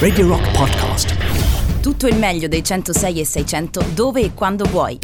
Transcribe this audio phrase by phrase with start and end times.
[0.00, 1.14] Radio Rock Podcast.
[1.80, 4.98] Tutto il meglio dei 106 e 600 dove e quando vuoi.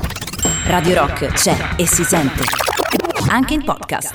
[0.65, 2.43] Radio Rock c'è e si sente.
[3.29, 4.13] Anche in podcast.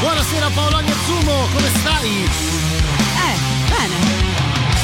[0.00, 2.10] Buonasera Paolo Agnazumo, come stai?
[2.10, 3.36] Eh,
[3.70, 3.94] bene.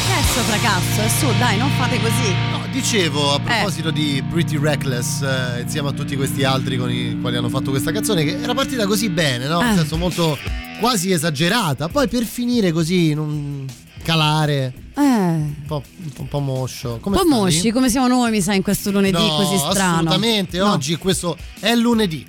[0.07, 2.33] Che fracasso, e su, dai, non fate così.
[2.53, 7.19] No, dicevo a proposito di Pretty Reckless, eh, insieme a tutti questi altri con i
[7.21, 9.61] quali hanno fatto questa canzone, che era partita così bene, no?
[9.61, 9.77] Nel Eh.
[9.77, 10.39] senso molto
[10.83, 13.67] quasi esagerata, poi per finire così in un
[14.03, 15.01] calare Eh.
[15.01, 15.83] un po',
[16.19, 16.99] un po' moscio.
[17.01, 19.93] Come Un po' mosci, come siamo noi, mi sa, in questo lunedì No, così strano.
[19.95, 20.73] assolutamente, No.
[20.73, 22.25] oggi questo è lunedì.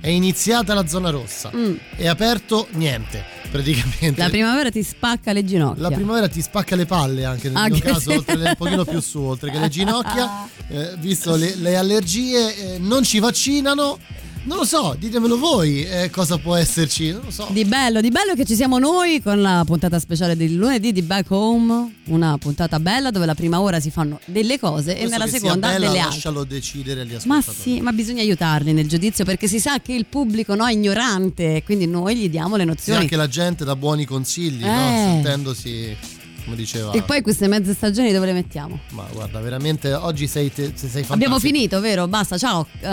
[0.00, 1.50] È iniziata la zona rossa.
[1.56, 1.76] Mm.
[1.96, 4.20] È aperto niente, praticamente.
[4.20, 5.80] La primavera ti spacca le ginocchia.
[5.80, 8.54] La primavera ti spacca le palle anche nel Anche mio caso, se- oltre le- un
[8.58, 13.18] pochino più su, oltre che le ginocchia, eh, visto le, le allergie, eh, non ci
[13.18, 13.98] vaccinano.
[14.46, 17.46] Non lo so, ditemelo voi eh, cosa può esserci, non lo so.
[17.50, 21.00] Di bello, di bello che ci siamo noi con la puntata speciale del lunedì di
[21.00, 25.10] Back Home, una puntata bella dove la prima ora si fanno delle cose e Questo
[25.12, 26.14] nella che sia seconda bella, delle altre.
[26.14, 27.56] lascialo decidere agli Ma ascoltatori.
[27.76, 31.62] sì, ma bisogna aiutarli nel giudizio perché si sa che il pubblico no, è ignorante,
[31.64, 33.00] quindi noi gli diamo le Sì, nozioni.
[33.00, 34.66] anche la gente dà buoni consigli, no?
[34.90, 34.94] Eh.
[35.22, 35.96] sentendosi,
[36.44, 36.92] come diceva.
[36.92, 38.78] E poi queste mezze stagioni dove le mettiamo?
[38.90, 41.12] Ma guarda, veramente oggi sei, te, sei fantastico.
[41.14, 42.06] Abbiamo finito, vero?
[42.08, 42.66] Basta, ciao.
[42.80, 42.86] Eh,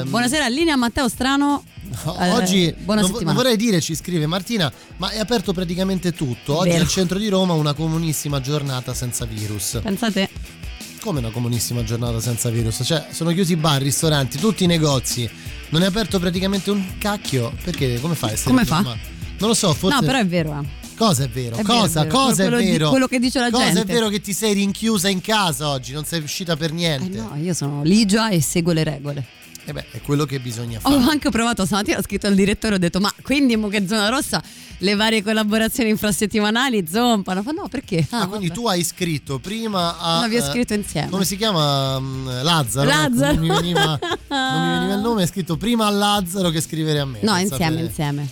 [0.00, 1.64] Ehm, buonasera, linea Matteo Strano.
[2.04, 6.58] No, Eh, oggi buona non, vorrei dire, ci scrive Martina, ma è aperto praticamente tutto.
[6.58, 6.82] Oggi Vero.
[6.82, 9.80] al centro di Roma una comunissima giornata senza virus.
[9.82, 10.28] Pensate,
[11.00, 12.82] Come una comunissima giornata senza virus?
[12.84, 15.28] Cioè, sono chiusi bar, ristoranti, tutti i negozi.
[15.70, 17.52] Non è aperto praticamente un cacchio.
[17.64, 17.98] Perché?
[18.00, 18.80] Come fa a essere Come fa?
[18.82, 19.96] Non lo so, forse.
[19.98, 20.60] no, però è vero.
[20.60, 20.79] eh.
[21.00, 21.56] Cosa è vero?
[21.56, 22.00] È vero, cosa?
[22.00, 22.18] è vero.
[22.18, 22.88] Cosa Quello è vero?
[22.90, 23.80] quello che dice la cosa gente.
[23.80, 25.94] è vero che ti sei rinchiusa in casa oggi?
[25.94, 27.18] Non sei uscita per Eh niente?
[27.18, 29.24] no, io sono ligia e seguo le regole.
[29.64, 31.10] E beh, è quello che bisogna Ho fare.
[31.10, 34.42] anche provato stamattina, ho scritto al direttore, ho detto ma quindi mo che zona rossa
[34.78, 37.42] le varie collaborazioni infrasettimanali zompano?
[37.42, 38.06] Fa no, perché?
[38.10, 38.60] Ah, quindi vabbè.
[38.60, 40.20] tu hai scritto prima a.
[40.20, 41.08] No, vi ho eh, scritto insieme.
[41.08, 41.98] Come si chiama?
[41.98, 42.88] Mm, Lazzaro.
[42.88, 43.34] Lazzaro.
[43.36, 46.98] Non mi, veniva, non mi veniva il nome, hai scritto prima a Lazzaro che scrivere
[47.00, 47.18] a me.
[47.22, 48.28] No, insieme, sapere- insieme.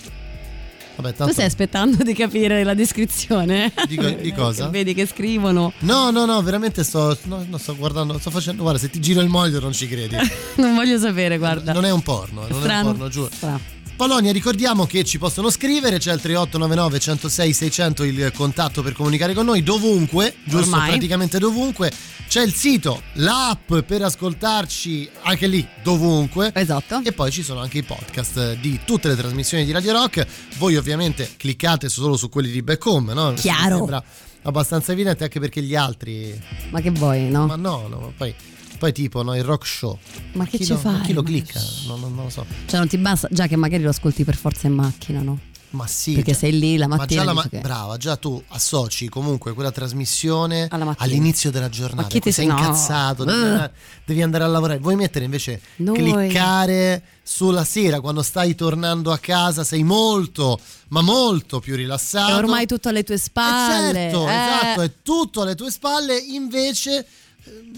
[0.99, 1.33] Vabbè, Tu tanto...
[1.33, 3.73] stai aspettando di capire la descrizione?
[3.87, 4.67] Di di cosa?
[4.69, 5.73] Vedi che scrivono.
[5.81, 9.21] No, no, no, veramente sto, no, no, sto guardando, sto facendo, guarda, se ti giro
[9.21, 10.17] il monitor non ci credi.
[10.59, 11.73] Non voglio sapere, guarda.
[11.73, 12.89] Non è un porno, non è Strano.
[12.89, 13.31] un porno, giuro.
[13.33, 13.61] Strano.
[13.99, 19.35] Polonia, ricordiamo che ci possono scrivere, c'è il 3899 106 600 il contatto per comunicare
[19.35, 20.71] con noi dovunque, giusto?
[20.71, 20.91] Ormai.
[20.91, 21.91] Praticamente dovunque.
[22.29, 26.53] C'è il sito, l'app per ascoltarci anche lì dovunque.
[26.55, 27.01] Esatto.
[27.03, 30.25] E poi ci sono anche i podcast di tutte le trasmissioni di Radio Rock.
[30.59, 33.33] Voi ovviamente cliccate solo su quelli di Back Home, no?
[33.33, 33.71] Chiaro.
[33.71, 34.05] Mi sembra
[34.43, 36.41] abbastanza evidente anche perché gli altri...
[36.71, 37.47] Ma che vuoi, no?
[37.47, 38.33] Ma no, no, ma poi,
[38.79, 39.99] poi tipo no, il rock show.
[40.33, 41.01] Ma che chi ci lo, fai?
[41.03, 41.61] Chi lo Ma- clicca?
[41.87, 42.47] No, no, non lo so.
[42.67, 45.39] Cioè, non ti basta, già che magari lo ascolti per forza in macchina, no?
[45.71, 46.15] Ma sì.
[46.15, 47.21] Perché già- sei lì la Ma mattina.
[47.21, 50.67] già la ma- che- brava, già tu associ comunque quella trasmissione
[50.97, 52.03] all'inizio della giornata.
[52.05, 52.57] Ma chi ti sei no.
[52.57, 53.73] incazzato, andare-
[54.07, 54.79] devi andare a lavorare.
[54.79, 55.99] Vuoi mettere invece Noi.
[55.99, 60.59] cliccare sulla sera quando stai tornando a casa, sei molto,
[60.89, 62.33] ma molto più rilassato.
[62.33, 63.93] È ormai tutto alle tue Eh, spalle.
[63.93, 64.33] certo, eh.
[64.33, 67.07] esatto, è tutto alle tue spalle, invece eh,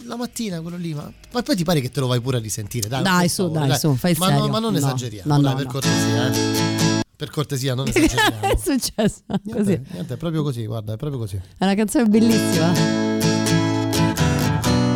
[0.04, 2.40] la mattina quello lì, ma, ma poi ti pare che te lo vai pure a
[2.40, 3.02] risentire, dai.
[3.02, 4.40] Dai, su, favore, dai, su, fai ma, serio.
[4.42, 7.02] no- ma non No, esageriamo, no, dai, no, per cortesia, eh.
[7.16, 8.40] Per cortesia, non esageriamo.
[8.40, 9.20] è successo?
[9.42, 9.80] Niente, Così.
[9.92, 11.36] niente, è proprio così, guarda, è proprio così.
[11.36, 12.72] È una canzone bellissima.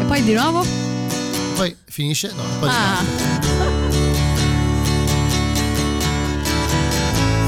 [0.00, 0.64] E poi di nuovo?
[1.56, 3.02] Poi finisce, no, poi Ah.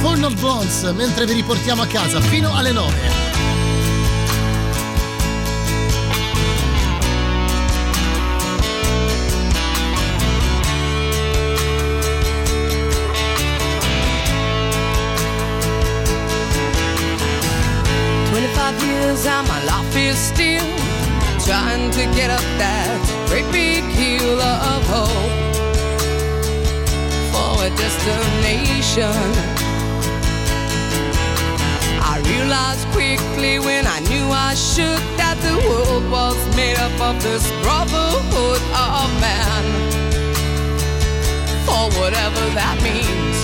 [0.00, 2.94] Four Not Blondes, mentre vi riportiamo a casa fino alle 9.
[18.96, 20.68] Years and my life is still
[21.46, 22.98] trying to get up that
[23.28, 25.54] great big hill of hope
[27.32, 29.28] for a destination.
[32.12, 37.22] I realized quickly when I knew I should that the world was made up of
[37.22, 39.64] this brotherhood of man.
[41.66, 43.36] For whatever that means.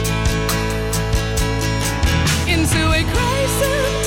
[2.55, 4.02] Into a crisis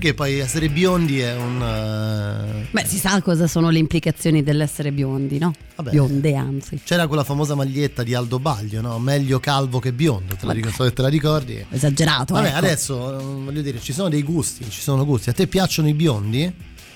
[0.00, 1.62] perché poi essere biondi è un.
[1.62, 5.52] eh, Beh, si sa cosa sono le implicazioni dell'essere biondi, no?
[5.76, 5.90] Vabbè.
[5.90, 6.80] Bionde, anzi.
[6.82, 8.98] C'era quella famosa maglietta di Aldo Baglio, no?
[8.98, 11.62] Meglio calvo che biondo, te la, ric- so te la ricordi?
[11.70, 12.32] Esagerato.
[12.32, 12.56] Vabbè, ecco.
[12.56, 15.28] adesso eh, voglio dire, ci sono dei gusti, ci sono gusti.
[15.28, 16.50] A te piacciono i biondi?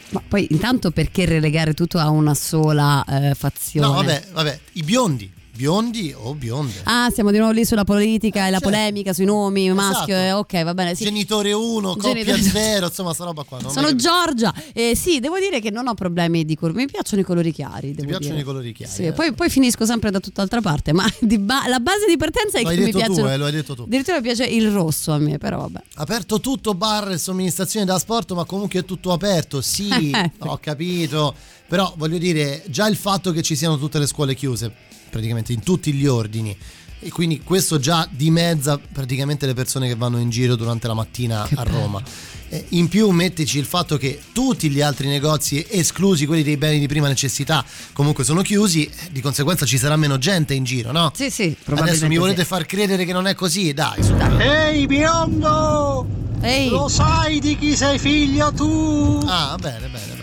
[0.08, 3.86] Ma poi intanto perché relegare tutto a una sola eh, fazione?
[3.86, 6.80] No, vabbè, vabbè, i biondi, biondi o bionde.
[6.84, 8.68] Ah, siamo di nuovo lì sulla politica e la certo.
[8.70, 10.56] polemica sui nomi, maschio, Esatto.
[10.56, 10.94] e ok, va bene.
[10.94, 11.04] Sì.
[11.04, 13.60] Genitore 1, coppia Genitore- 0, insomma, sta roba qua.
[13.70, 14.52] Sono è- Giorgia.
[14.72, 16.78] Eh, sì, devo dire che non ho problemi di curva.
[16.80, 17.92] Mi piacciono i colori chiari.
[17.94, 18.40] devo piacciono dire.
[18.40, 19.12] i colori chiari, Sì, eh.
[19.12, 20.92] poi, poi finisco sempre da tutt'altra parte.
[20.92, 21.04] Ma
[21.38, 23.30] ba- la base di partenza è Lo che mi tu, piacciono.
[23.30, 23.82] eh, lo hai detto tu.
[23.82, 25.80] Addirittura mi piace il rosso a me, però vabbè.
[25.94, 29.60] Aperto tutto bar e somministrazione da sport, ma comunque è tutto aperto.
[29.74, 31.34] Sì, ho capito.
[31.66, 34.72] Però voglio dire, già il fatto che ci siano tutte le scuole chiuse,
[35.14, 36.56] praticamente in tutti gli ordini.
[36.98, 41.46] E quindi questo già dimezza praticamente le persone che vanno in giro durante la mattina
[41.54, 42.02] a Roma.
[42.48, 46.78] Eh, In più mettici il fatto che tutti gli altri negozi, esclusi quelli dei beni
[46.78, 50.92] di prima necessità, comunque sono chiusi, eh, di conseguenza ci sarà meno gente in giro,
[50.92, 51.12] no?
[51.14, 51.90] Sì, sì, probabilmente.
[51.90, 52.48] Adesso mi volete sì.
[52.48, 53.72] far credere che non è così?
[53.74, 54.14] Dai, su.
[54.38, 56.06] Ehi biondo!
[56.40, 59.22] Ehi, Lo sai di chi sei figlio tu?
[59.26, 60.13] Ah, bene, bene.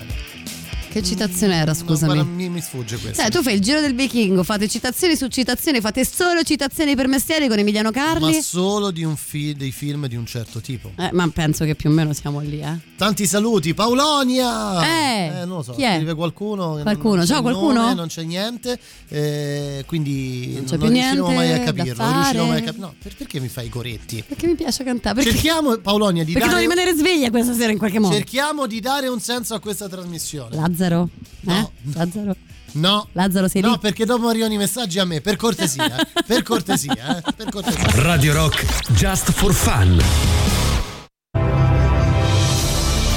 [0.91, 2.13] Che citazione era, No, scusami?
[2.13, 3.21] guarda, mi, mi sfugge questo.
[3.21, 7.07] Sai, tu fai il giro del vichingo, fate citazioni su citazioni, fate solo citazioni per
[7.07, 8.41] mestieri con Emiliano ma Carli.
[8.41, 10.91] solo di un fi- dei film di un certo tipo.
[10.97, 12.77] Eh, ma penso che più o meno siamo lì, eh.
[12.97, 14.83] Tanti saluti, Paulonia!
[14.85, 15.95] Eh, non lo so, chi è?
[15.95, 16.79] scrive qualcuno.
[16.81, 17.81] Qualcuno, non ciao, qualcuno?
[17.81, 22.03] nome, non c'è niente, eh, quindi Non non, c'è più riusciremo niente mai a capirlo.
[22.03, 22.59] Non riusciremo fare.
[22.59, 22.85] mai a capire.
[22.85, 24.23] No, per- perché mi fai i coretti?
[24.27, 25.15] Perché mi piace cantare?
[25.15, 26.73] Perché, Cerchiamo, Paulonia, di perché devo dare.
[26.75, 28.13] rimanere sveglia questa sera in qualche modo.
[28.15, 30.55] Cerchiamo di dare un senso a questa trasmissione.
[30.81, 31.09] Lazzaro?
[31.13, 31.53] Eh?
[31.53, 31.71] No.
[31.93, 32.35] Lazzaro?
[32.73, 33.07] No.
[33.11, 33.77] Lazzaro sei No, lì?
[33.79, 36.07] perché dopo arrivano i messaggi a me, per cortesia, eh.
[36.25, 37.33] per cortesia, eh.
[37.35, 37.85] per cortesia.
[38.01, 40.01] Radio Rock Just for Fun.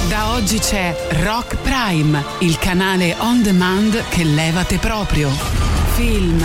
[0.07, 5.31] Da oggi c'è Rock Prime, il canale on demand che levate proprio.
[5.95, 6.43] Film,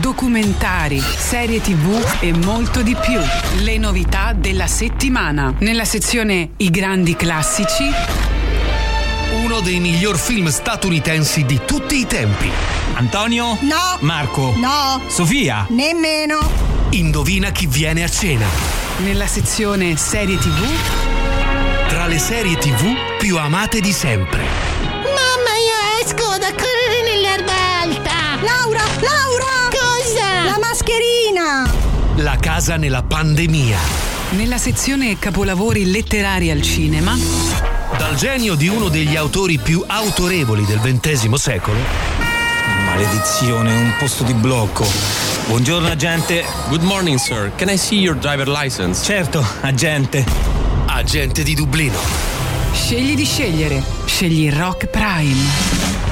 [0.00, 3.18] documentari, serie tv e molto di più.
[3.62, 5.54] Le novità della settimana.
[5.60, 7.84] Nella sezione I grandi classici,
[9.58, 12.48] Uno dei miglior film statunitensi di tutti i tempi.
[12.94, 13.58] Antonio?
[13.62, 13.96] No.
[13.98, 14.54] Marco?
[14.56, 15.02] No.
[15.08, 15.66] Sofia?
[15.70, 16.38] Nemmeno.
[16.90, 18.46] Indovina chi viene a cena.
[18.98, 20.64] nella sezione serie tv,
[21.88, 24.44] Tra le serie tv più amate di sempre.
[25.02, 28.40] Mamma, io esco da correre nell'erba alta.
[28.40, 29.70] Laura, Laura!
[29.70, 30.44] Cosa?
[30.44, 31.68] La mascherina.
[32.18, 34.07] La casa nella pandemia.
[34.30, 37.16] Nella sezione capolavori letterari al cinema,
[37.96, 41.78] Dal genio di uno degli autori più autorevoli del XX secolo.
[42.84, 44.86] Maledizione, un posto di blocco.
[45.46, 46.44] Buongiorno agente.
[46.68, 47.50] Good morning, sir.
[47.56, 49.02] Can I see your driver license?
[49.02, 50.24] Certo, agente.
[50.86, 51.98] Agente di Dublino.
[52.72, 53.82] scegli di scegliere.
[54.04, 56.07] Scegli Rock Prime.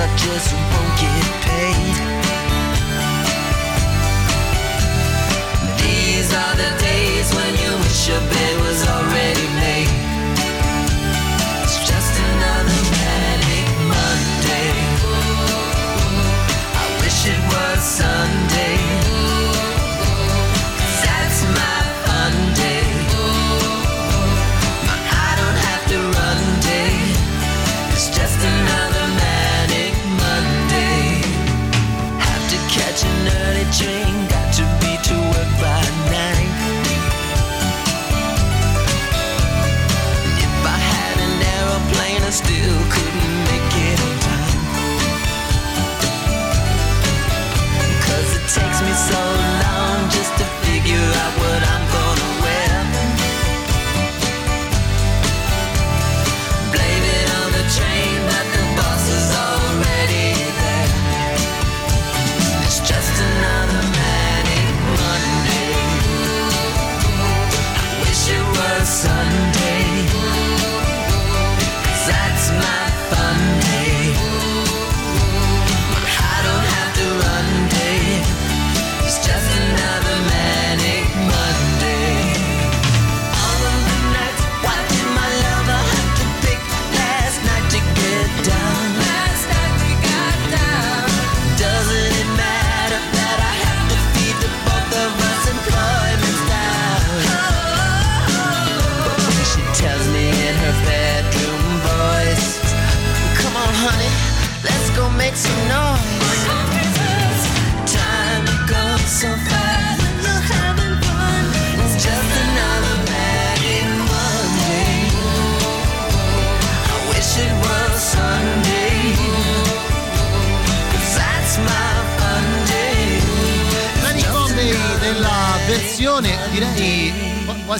[0.00, 0.67] I guess I just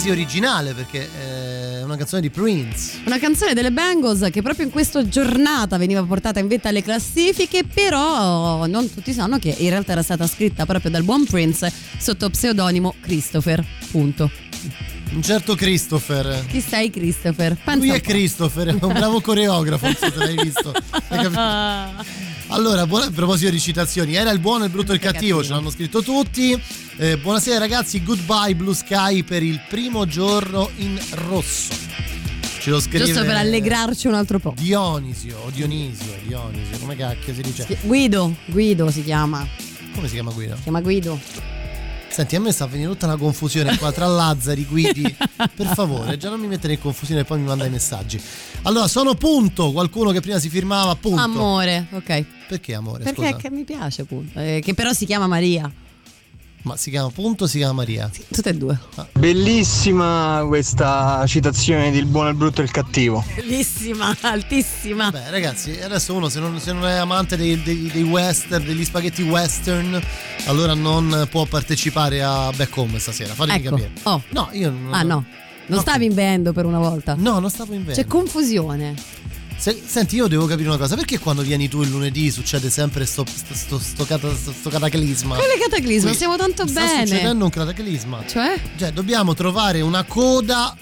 [0.09, 1.09] quasi originale perché
[1.79, 3.01] è una canzone di Prince.
[3.05, 7.65] Una canzone delle Bengals che proprio in questa giornata veniva portata in vetta alle classifiche,
[7.65, 12.31] però non tutti sanno che in realtà era stata scritta proprio dal buon Prince sotto
[12.31, 13.65] pseudonimo Christopher.
[13.91, 14.31] Punto.
[15.11, 16.45] Un certo Christopher.
[16.47, 17.57] Chi sei Christopher?
[17.63, 18.01] Pensa Lui è.
[18.01, 20.73] Christopher, è un bravo coreografo, non so se l'hai visto.
[21.09, 22.27] Hai capito?
[22.51, 25.51] Allora, buona- a proposito di citazioni, era il buono, il brutto e il cattivo, ce
[25.51, 26.59] l'hanno scritto tutti.
[26.97, 31.75] Eh, buonasera ragazzi, goodbye Blue Sky per il primo giorno in rosso.
[32.59, 34.55] Ce lo scrive Giusto per allegrarci un altro po'.
[34.57, 37.67] Dionisio, o Dionisio, Dionisio, come cacchio si dice?
[37.83, 39.47] Guido, Guido si chiama.
[39.95, 40.57] Come si chiama Guido?
[40.57, 41.21] Si chiama Guido.
[42.09, 45.03] Senti, a me sta venendo tutta una confusione qua tra Lazzari, Guidi.
[45.55, 48.21] Per favore, già non mi mettere in confusione e poi mi manda i messaggi.
[48.63, 51.21] Allora, sono punto, qualcuno che prima si firmava punto.
[51.21, 52.25] Amore, ok.
[52.49, 53.05] Perché amore?
[53.05, 54.39] Perché mi piace appunto.
[54.41, 55.71] Eh, che però si chiama Maria.
[56.63, 58.11] Ma si chiama punto o si chiama Maria?
[58.33, 58.79] Tutte e due.
[59.13, 63.25] Bellissima questa citazione di Il buono, il brutto e il cattivo.
[63.37, 65.11] Bellissima, altissima.
[65.11, 68.85] Beh, ragazzi, adesso uno se non, se non è amante dei, dei- dei western, degli
[68.85, 70.01] spaghetti western,
[70.47, 73.33] allora non può partecipare a Back Home stasera.
[73.33, 73.71] Fatemi Ecco.
[73.77, 73.91] capire.
[74.03, 74.23] Oh.
[74.31, 74.93] No, io non.
[74.93, 75.25] Ah no.
[75.67, 77.15] Non stavi in band per una volta.
[77.17, 77.97] No, non stavo in band.
[77.97, 78.95] C'è confusione.
[79.59, 83.05] Se- senti, io devo capire una cosa: perché quando vieni tu il lunedì succede sempre
[83.07, 84.29] sto, sto, sto, sto cata-
[84.71, 85.35] cataclisma?
[85.35, 86.07] Quale cataclisma?
[86.09, 87.07] Qui Stiamo tanto sta bene.
[87.07, 88.25] succedendo un cataclisma.
[88.27, 88.61] Cioè?
[88.77, 90.77] Cioè, dobbiamo trovare una coda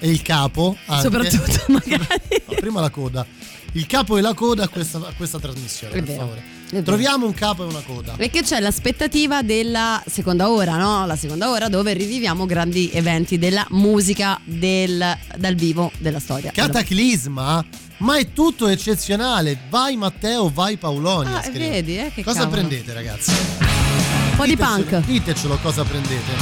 [0.00, 0.76] e il capo.
[0.86, 1.02] Anche.
[1.02, 2.06] Soprattutto, magari.
[2.48, 3.24] No, prima la coda.
[3.72, 6.82] Il capo e la coda a questa, a questa trasmissione, È per vero, favore.
[6.82, 8.14] Troviamo un capo e una coda.
[8.16, 11.06] Perché c'è l'aspettativa della seconda ora, no?
[11.06, 16.50] La seconda ora dove riviviamo grandi eventi della musica del, dal vivo della storia.
[16.52, 17.64] Cataclisma?
[17.98, 19.58] Ma è tutto eccezionale.
[19.70, 21.32] Vai Matteo, vai Paoloni.
[21.32, 21.68] Ah, scrive.
[21.70, 22.56] vedi, eh, che cosa cavolo.
[22.56, 23.30] prendete, ragazzi?
[23.30, 25.04] Un po' di Ditecelo- punk.
[25.06, 26.32] Ditecelo cosa prendete.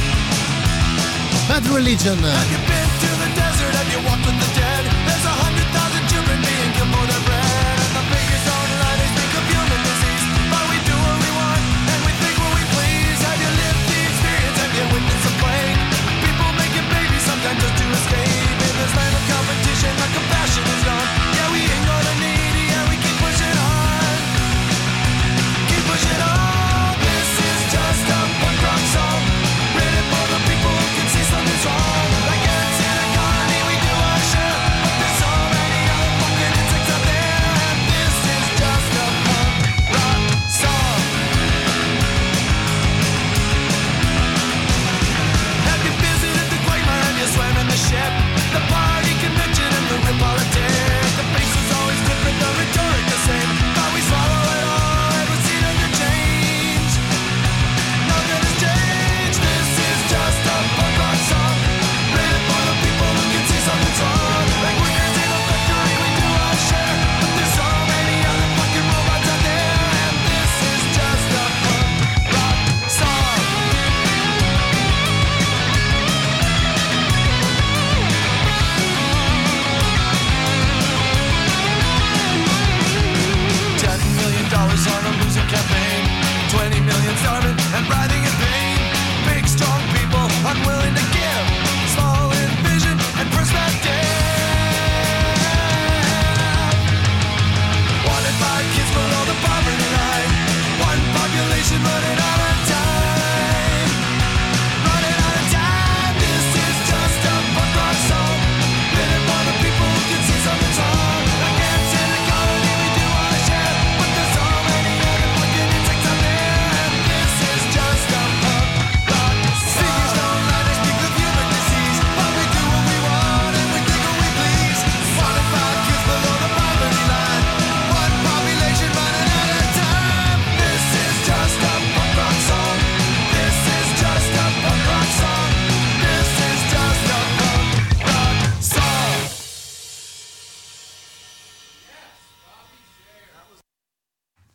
[1.46, 2.18] Bad Religion.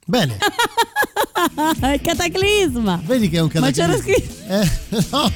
[0.10, 0.38] Bene,
[1.94, 3.00] Il cataclisma.
[3.06, 3.86] vedi che è un Ma cataclisma.
[3.86, 4.34] c'era scritto.
[4.48, 5.32] Eh, no.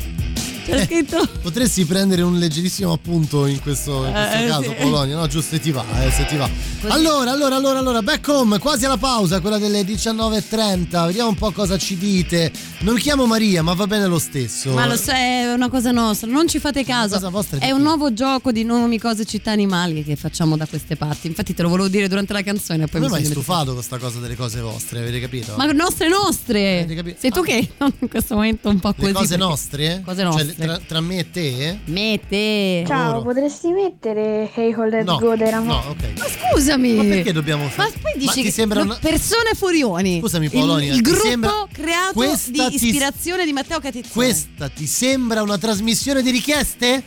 [0.66, 1.30] C'è scritto.
[1.44, 4.76] Potresti prendere un leggerissimo appunto in questo, in questo Eh, caso, sì.
[4.82, 5.28] Polonia, no?
[5.28, 6.50] Giusto, se ti va, eh, se ti va.
[6.88, 11.06] Allora, allora, allora, allora, back home, quasi alla pausa, quella delle 19.30.
[11.06, 12.52] Vediamo un po' cosa ci dite.
[12.84, 14.72] Non chiamo Maria, ma va bene lo stesso.
[14.74, 17.13] Ma lo so, è una cosa nostra, non ci fate caso.
[17.13, 20.65] Cosa vostra di È un nuovo gioco di nomi, cose, città, animali che facciamo da
[20.65, 21.28] queste parti.
[21.28, 22.88] Infatti te lo volevo dire durante la canzone.
[22.88, 25.54] Poi A me mi hai stufato questa cosa delle cose vostre, avete capito?
[25.56, 26.80] Ma nostre nostre!
[26.80, 27.17] Avete capito?
[27.22, 27.69] Sei tu che
[28.00, 29.13] in questo momento un po' le così.
[29.13, 30.02] cose perché- nostre?
[30.04, 30.54] Cose Cioè, nostre.
[30.56, 31.80] tra, tra me e te?
[31.86, 32.84] Me, te.
[32.86, 33.24] Ciao, Loro.
[33.24, 35.67] potresti mettere Hey Hold Let's No, Go dei Ramon?
[35.67, 36.04] no, ok.
[36.17, 36.93] Ma scusami!
[36.96, 37.93] Ma perché dobbiamo Ma fare?
[38.02, 40.19] poi dici ti che sembra no, una- persone furioni.
[40.19, 44.14] Scusami, Il- Polonia, Il, ti gruppo sembra- creato Questa di ispirazione di Matteo Catizzone.
[44.14, 47.04] Questa ti sembra una trasmissione di richieste?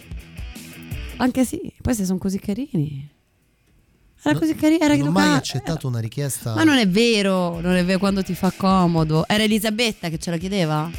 [1.16, 3.14] Anche sì, se sono così carini.
[4.22, 6.54] Era così carino, era non ho mai accettato una richiesta.
[6.54, 9.24] Ma non è vero, non è vero quando ti fa comodo.
[9.28, 10.90] Era Elisabetta che ce la chiedeva?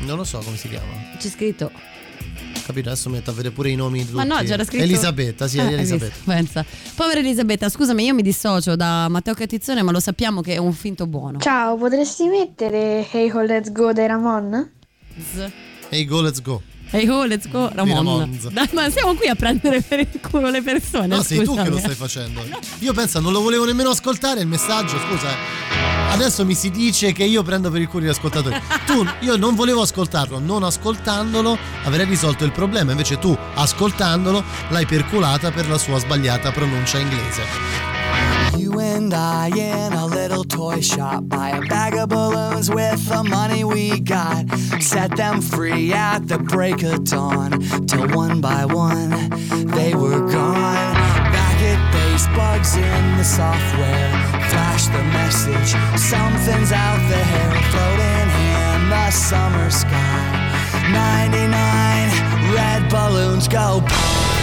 [0.00, 1.16] Non lo so come si chiama.
[1.16, 1.70] C'è scritto.
[2.66, 2.88] Capito?
[2.88, 4.16] Adesso metto a vedere pure i nomi di tutti.
[4.16, 4.82] Ma no, c'era scritto.
[4.82, 6.16] Elisabetta, sì, Ah, Elisabetta.
[6.24, 6.64] Pensa.
[6.96, 10.72] Povera Elisabetta, scusami, io mi dissocio da Matteo Catizzone, ma lo sappiamo che è un
[10.72, 11.38] finto buono.
[11.38, 14.68] Ciao, potresti mettere Hey Hold Let's Go dei Ramon?
[15.32, 15.48] Z.
[15.90, 16.60] Hey, go, let's go.
[16.90, 18.38] Hey ho, let's go, Ramon.
[18.52, 21.06] Dai, ma siamo qui a prendere per il culo le persone.
[21.08, 22.42] No, sei tu che lo stai facendo.
[22.78, 25.28] Io penso, non lo volevo nemmeno ascoltare il messaggio, scusa.
[25.30, 26.12] eh.
[26.12, 28.56] Adesso mi si dice che io prendo per il culo gli ascoltatori.
[28.86, 32.92] Tu, io non volevo ascoltarlo, non ascoltandolo avrei risolto il problema.
[32.92, 37.95] Invece tu, ascoltandolo, l'hai perculata per la sua sbagliata pronuncia inglese.
[38.56, 43.22] You and I in a little toy shop buy a bag of balloons with the
[43.22, 44.48] money we got.
[44.80, 47.60] Set them free at the break of dawn.
[47.86, 49.10] Till one by one
[49.76, 50.94] they were gone.
[51.36, 54.10] Back at base, bugs in the software.
[54.48, 60.46] Flash the message, something's out there floating in the summer sky.
[60.90, 64.35] 99 red balloons go pop.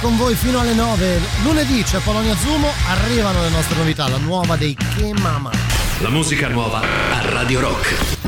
[0.00, 1.20] Con voi fino alle 9.
[1.42, 5.50] Lunedì c'è Polonia Zumo, arrivano le nostre novità, la nuova dei Che Mama.
[5.98, 8.20] La musica nuova a Radio Rock.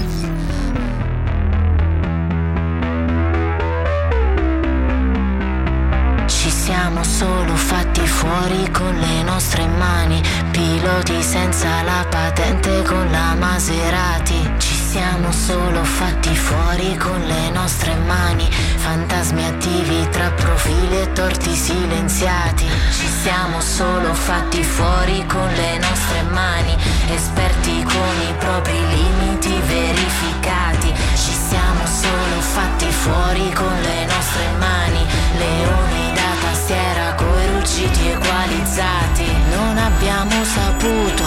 [6.26, 13.34] Ci siamo solo fatti fuori con le nostre mani, piloti senza la patente con la
[13.34, 14.50] Maserati.
[14.58, 18.48] Ci siamo solo fatti fuori con le nostre mani,
[18.84, 22.66] fantasmi attivi tra profili e torti silenziati.
[22.66, 26.76] Ci siamo solo fatti fuori con le nostre mani,
[27.08, 30.92] esperti con i propri limiti verificati.
[31.14, 35.02] Ci siamo solo fatti fuori con le nostre mani,
[35.38, 39.26] leoni da tastiera coi ruggiti equalizzati.
[39.56, 41.24] Non abbiamo saputo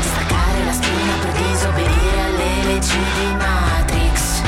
[0.00, 4.42] staccare la spina per disobbedire alle leggi di Matrix.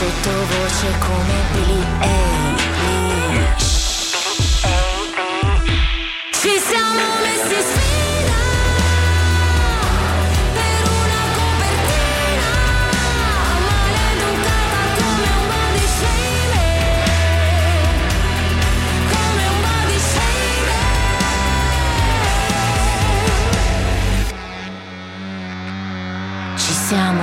[0.00, 2.69] Sottovoce come Billy Eilish.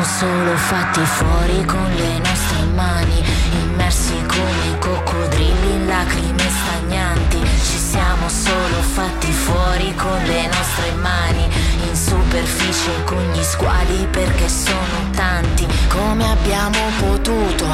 [0.08, 7.38] Solo fatti fuori con le nostre mani, immersi come coccodrilli in lacrime stagnanti.
[7.38, 11.50] Ci siamo solo fatti fuori con le nostre mani,
[11.90, 15.68] in superficie con gli squali perché sono tanti.
[15.90, 17.66] Come abbiamo potuto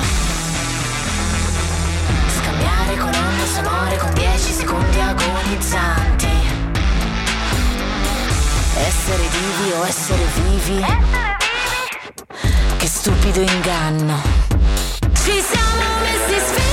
[2.40, 6.28] scambiare colonne sonore con 10 secondi agonizzanti?
[8.76, 11.23] Essere vivi o essere vivi?
[13.04, 14.22] Stupido inganno.
[15.26, 16.73] Ci siamo messi in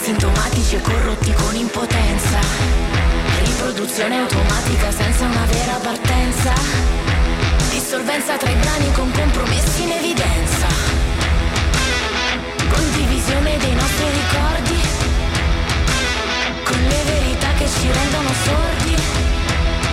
[0.00, 2.38] asintomatici e corrotti con impotenza,
[3.42, 6.52] riproduzione automatica senza una vera partenza,
[7.70, 10.66] dissolvenza tra i brani con compromessi in evidenza,
[12.70, 14.80] condivisione dei nostri ricordi,
[16.62, 18.94] con le verità che ci rendono sordi,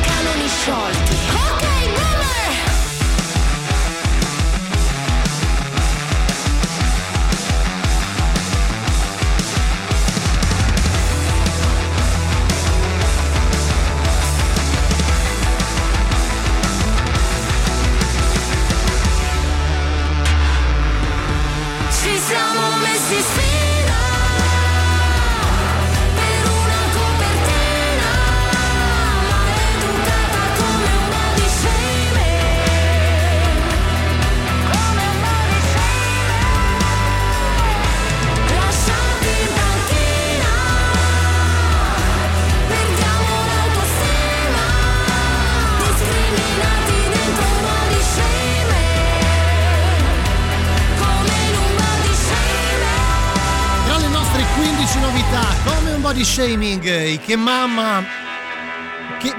[0.06, 1.18] canoni sciolti.
[1.34, 1.85] Ok,
[56.36, 58.25] shaming, i che mamma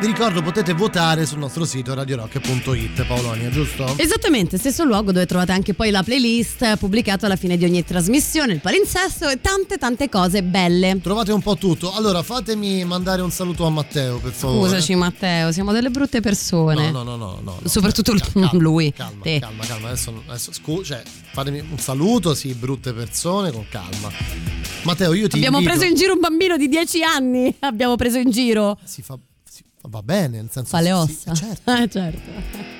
[0.06, 3.92] vi ricordo potete votare sul nostro sito radiorock.it Paolonia, giusto?
[3.96, 8.52] Esattamente, stesso luogo dove trovate anche poi la playlist pubblicata alla fine di ogni trasmissione,
[8.52, 11.00] il palinsesto e tante tante cose belle.
[11.02, 11.92] Trovate un po' tutto.
[11.92, 14.68] Allora, fatemi mandare un saluto a Matteo, per favore.
[14.68, 16.88] Scusaci Matteo, siamo delle brutte persone.
[16.92, 17.68] No, no, no, no, no, no.
[17.68, 18.92] Soprattutto Calma, lui.
[18.92, 19.40] Calma, te.
[19.40, 19.88] calma, calma.
[19.88, 24.08] Adesso, adesso scu- cioè, fatemi un saluto, sì, brutte persone, con calma.
[24.84, 27.52] Matteo, io ti Abbiamo invito- preso in giro un bambino di 10 anni.
[27.60, 28.78] Abbiamo preso in giro.
[28.84, 29.18] Si fa,
[29.88, 31.34] va bene, nel senso Fa le ossa.
[31.34, 31.72] sì, certo.
[31.72, 32.74] Eh, certo.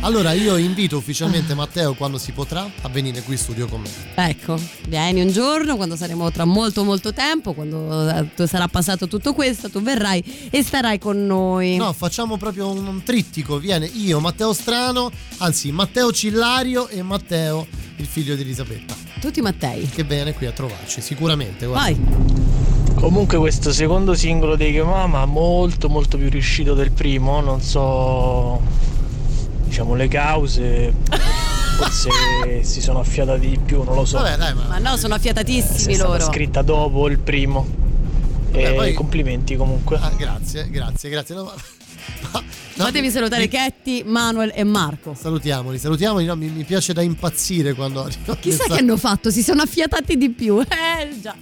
[0.00, 3.88] Allora io invito ufficialmente Matteo quando si potrà a venire qui in studio con me.
[4.14, 9.32] Ecco, vieni un giorno quando saremo tra molto molto tempo, quando eh, sarà passato tutto
[9.32, 11.76] questo, tu verrai e starai con noi.
[11.76, 13.58] No, facciamo proprio un, trittico.
[13.58, 18.94] Viene io, Matteo Strano, anzi Matteo Cillario e Matteo, il figlio di Elisabetta.
[19.20, 19.84] Tutti Mattei.
[19.88, 21.66] Che viene qui a trovarci, sicuramente.
[21.66, 22.00] Guarda.
[22.00, 22.47] Vai.
[23.00, 28.60] Comunque questo secondo singolo dei Kemama molto molto più riuscito del primo, non so
[29.64, 30.92] diciamo le cause,
[31.78, 32.10] forse
[32.64, 34.18] si sono affiatati di più, non lo so.
[34.18, 34.64] Vabbè, dai, ma...
[34.68, 36.24] Ma no, sono affiatatissimi è stata loro.
[36.30, 37.66] scritta dopo il primo.
[38.50, 39.96] E Beh, poi- complimenti comunque.
[40.00, 41.34] Ah, grazie, grazie, grazie.
[41.34, 41.52] No, ma-
[42.32, 42.42] no,
[42.84, 45.14] Fatevi salutare mi- Chetti, Manuel e Marco.
[45.14, 46.24] Salutiamoli, salutiamoli.
[46.24, 49.62] No, mi, mi piace da impazzire quando arriva Chissà questa- che hanno fatto, si sono
[49.62, 50.58] affiatati di più.
[50.66, 51.34] Eh già.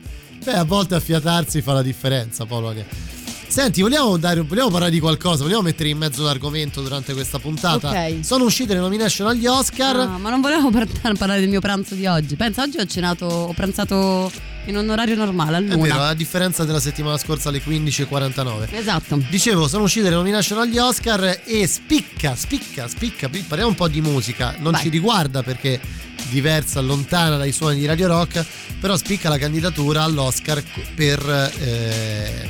[0.47, 3.16] Beh, a volte affiatarsi fa la differenza, Polonia.
[3.49, 5.43] Senti, vogliamo, dare, vogliamo parlare di qualcosa?
[5.43, 7.89] Vogliamo mettere in mezzo l'argomento durante questa puntata?
[7.89, 8.25] Ok.
[8.25, 9.97] Sono uscite le nomination agli Oscar.
[9.97, 12.37] Ah, ma non volevo par- parlare del mio pranzo di oggi.
[12.37, 14.31] Pensa, oggi ho cenato, ho pranzato
[14.67, 16.09] in un orario normale, È vero, all'una.
[16.09, 18.67] a differenza della settimana scorsa alle 15.49.
[18.73, 19.23] Esatto.
[19.31, 23.29] Dicevo, sono uscite le nomination agli Oscar e spicca, spicca, spicca.
[23.29, 24.55] Parliamo un po' di musica.
[24.59, 24.83] Non Vai.
[24.83, 25.81] ci riguarda perché
[26.29, 28.45] diversa, lontana dai suoni di Radio Rock,
[28.81, 30.63] però spicca la candidatura all'Oscar
[30.95, 32.49] per eh,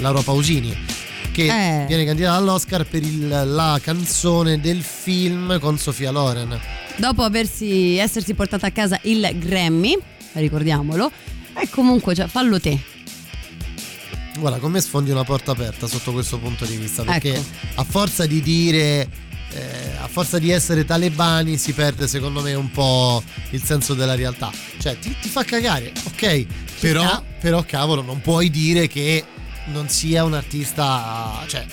[0.00, 0.76] Laura Pausini
[1.32, 1.44] che
[1.82, 1.84] Eh.
[1.86, 6.58] viene candidata all'Oscar per il- la canzone del film con Sofia Loren.
[6.96, 9.96] Dopo aversi, essersi portata a casa il Grammy,
[10.32, 11.10] ricordiamolo,
[11.56, 12.76] e comunque, cioè, fallo te.
[14.38, 17.42] Guarda, con me sfondi una porta aperta sotto questo punto di vista, perché Ecco.
[17.76, 19.08] a forza di dire,
[19.52, 24.14] eh, a forza di essere talebani, si perde secondo me un po' il senso della
[24.14, 24.50] realtà.
[24.80, 26.46] Cioè, ti, ti fa cagare, ok,
[26.80, 29.24] però, però cavolo, non puoi dire che
[29.72, 31.64] non sia un'artista, cioè,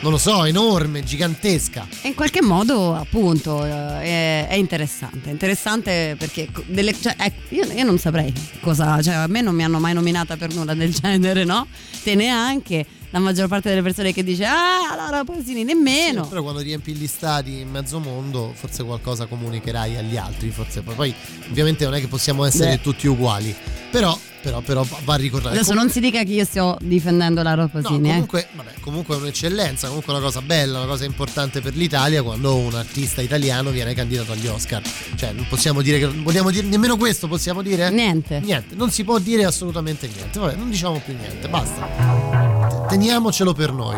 [0.00, 1.86] non lo so, enorme, gigantesca.
[2.02, 5.30] E in qualche modo, appunto, eh, è, è interessante.
[5.30, 9.00] Interessante perché delle- cioè, ecco, io, io non saprei cosa.
[9.00, 11.66] Cioè, a me non mi hanno mai nominata per nulla del genere, no?
[12.02, 12.84] Te neanche.
[13.14, 16.24] La maggior parte delle persone che dice Ah, Laura Pausini nemmeno.
[16.24, 20.80] Sì, però quando riempi gli stadi in mezzo mondo, forse qualcosa comunicherai agli altri, forse
[20.80, 21.14] poi,
[21.48, 22.80] ovviamente non è che possiamo essere Beh.
[22.80, 23.54] tutti uguali,
[23.92, 25.54] però, però, però va ricordato.
[25.54, 28.12] Adesso non si dica che io sto difendendo Laura No, Pausini, eh.
[28.14, 32.56] comunque, vabbè, comunque è un'eccellenza, comunque una cosa bella, una cosa importante per l'Italia quando
[32.56, 34.82] un artista italiano viene candidato agli Oscar.
[35.14, 36.06] Cioè, non possiamo dire che.
[36.08, 37.90] Vogliamo dire nemmeno questo, possiamo dire?
[37.90, 38.40] Niente.
[38.40, 40.36] Niente, non si può dire assolutamente niente.
[40.36, 42.53] Vabbè, non diciamo più niente, basta.
[42.94, 43.96] Teniamocelo per noi.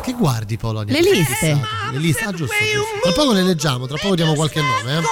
[0.00, 0.92] Che guardi, Polonia?
[0.92, 1.60] Le liste.
[1.90, 3.00] Le liste, ah, giusto, giusto.
[3.02, 5.02] Tra poco le leggiamo, tra poco diamo qualche nome, eh.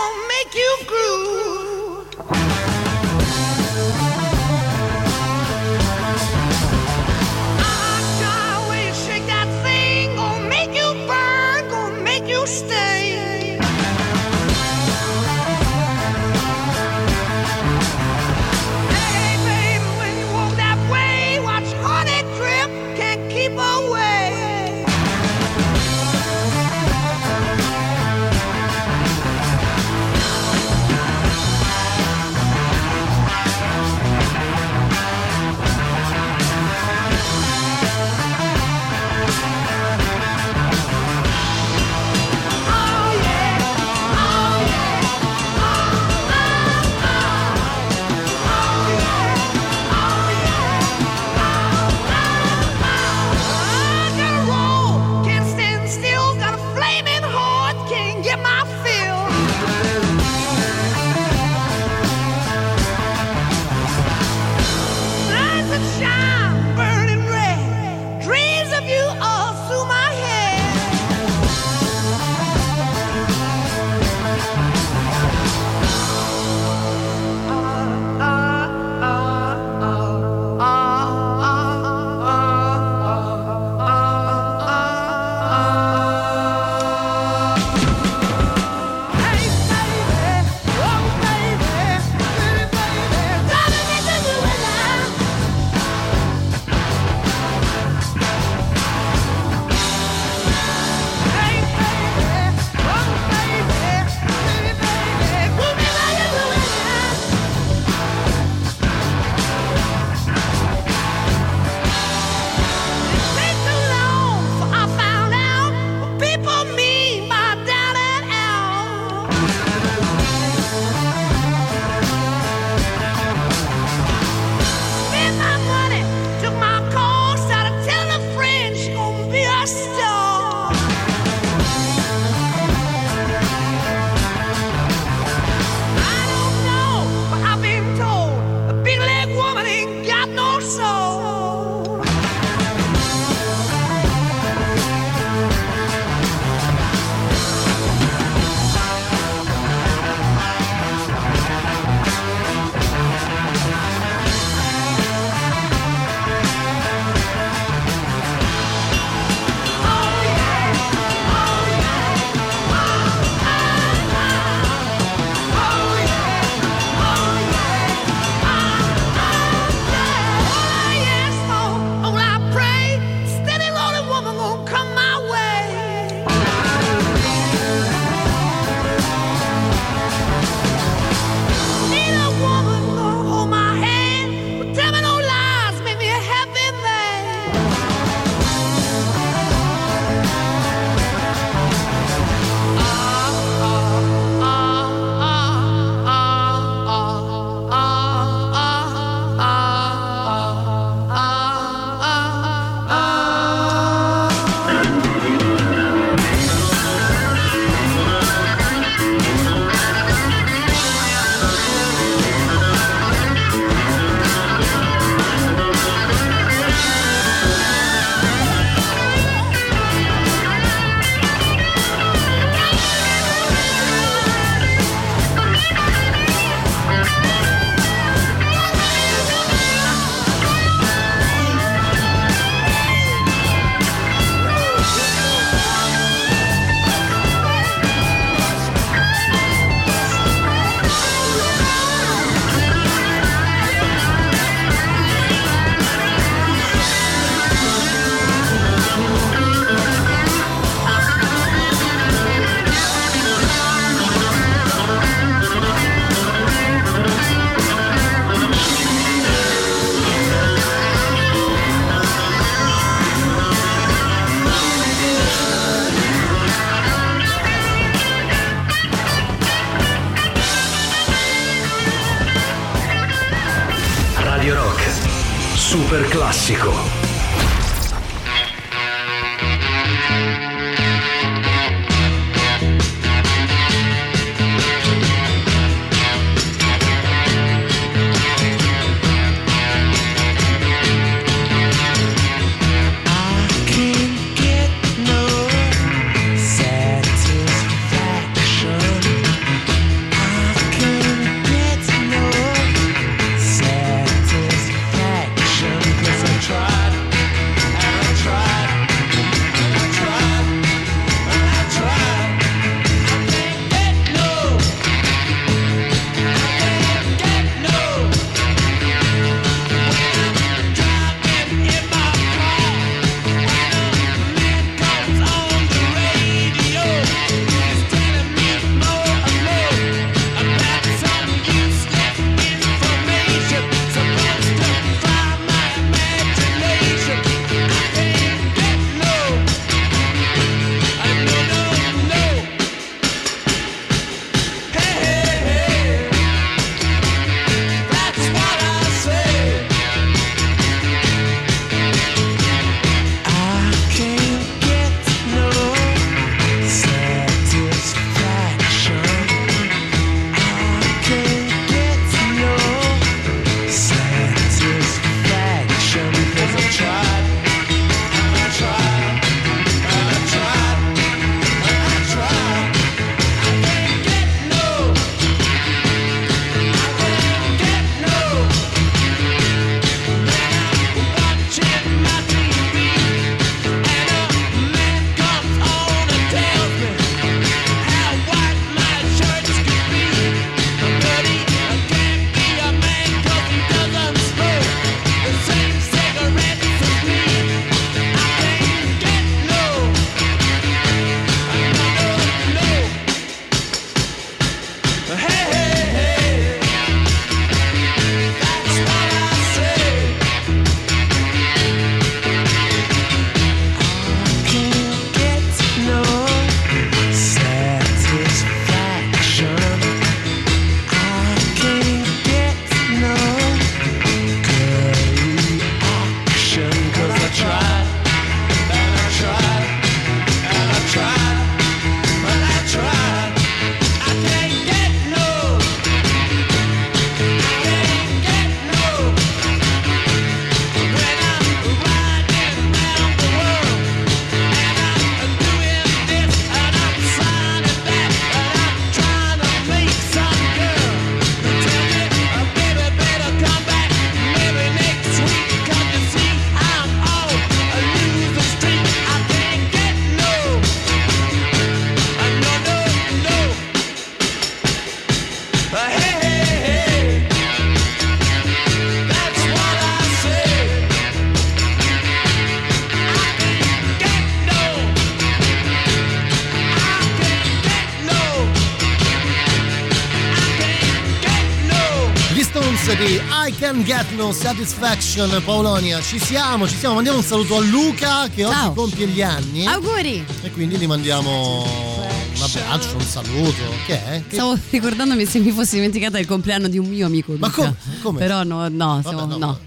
[484.21, 488.45] Can Get No Satisfaction Paolonia, ci siamo, ci siamo, mandiamo un saluto a Luca che
[488.45, 488.73] oggi Ciao.
[488.75, 490.23] compie gli anni Auguri!
[490.43, 494.23] e quindi gli mandiamo un abbraccio, un saluto, che è?
[494.29, 497.33] Che- Stavo ricordandomi se mi fossi dimenticata il compleanno di un mio amico.
[497.39, 497.63] Ma Luca.
[497.63, 497.77] come?
[498.03, 498.19] Come?
[498.19, 499.47] Però no, no, Vabbè, siamo- no, no.
[499.47, 499.59] ma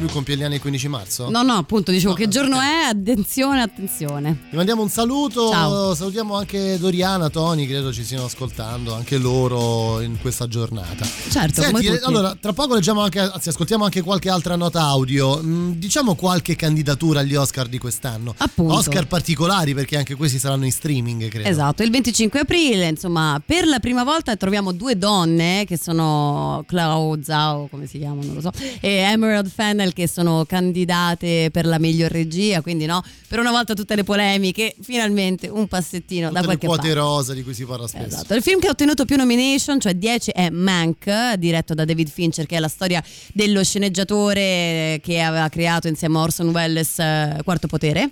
[0.00, 1.28] Lui compie gli anni il 15 marzo?
[1.30, 2.62] No, no, appunto, dicevo No, che giorno ok.
[2.62, 2.77] è?
[2.88, 4.44] Attenzione, attenzione.
[4.48, 5.94] Gli mandiamo un saluto, Ciao.
[5.94, 11.04] salutiamo anche Doriana, Tony, credo ci stiano ascoltando anche loro in questa giornata.
[11.28, 15.38] Certo, Senti, allora, tra poco leggiamo anche, anzi, ascoltiamo anche qualche altra nota audio.
[15.42, 18.34] Mm, diciamo qualche candidatura agli Oscar di quest'anno.
[18.38, 18.72] Appunto.
[18.72, 21.46] Oscar particolari perché anche questi saranno in streaming, credo.
[21.46, 27.22] Esatto, il 25 aprile, insomma, per la prima volta troviamo due donne che sono Chloe
[27.22, 31.78] Zhao, come si chiamano, non lo so, e Emerald Fennel che sono candidate per la
[31.78, 36.40] miglior regia, quindi no, per una volta tutte le polemiche, finalmente un passettino da Tutte
[36.40, 36.94] le qualche quote parte.
[36.94, 38.06] rosa di cui si parla spesso.
[38.06, 38.34] Esatto.
[38.34, 42.46] Il film che ha ottenuto più nomination, cioè 10, è Mank, diretto da David Fincher,
[42.46, 43.02] che è la storia
[43.32, 48.10] dello sceneggiatore che aveva creato insieme a Orson Welles eh, Quarto Potere.